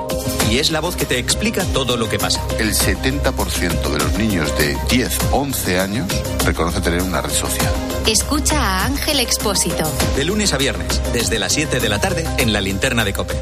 Y 0.51 0.59
es 0.59 0.71
la 0.71 0.81
voz 0.81 0.97
que 0.97 1.07
te 1.07 1.19
explica 1.19 1.65
todo 1.73 1.97
lo 1.97 2.09
que 2.09 2.19
pasa. 2.19 2.41
El 2.59 2.73
70% 2.73 3.91
de 3.91 3.99
los 3.99 4.13
niños 4.19 4.57
de 4.59 4.77
10, 4.89 5.19
11 5.33 5.81
años 5.81 6.07
reconoce 6.45 6.81
tener 6.81 7.03
una 7.03 7.21
red 7.21 7.33
social. 7.33 7.73
Escucha 8.07 8.61
a 8.61 8.87
Ángel 8.87 9.21
Expósito. 9.21 9.85
De 10.15 10.25
lunes 10.25 10.53
a 10.53 10.59
viernes, 10.59 11.01
desde 11.13 11.39
las 11.39 11.53
7 11.53 11.81
de 11.81 11.89
la 11.89 12.01
tarde, 12.01 12.25
en 12.39 12.53
la 12.53 12.61
linterna 12.61 13.05
de 13.05 13.13
Cope. 13.13 13.35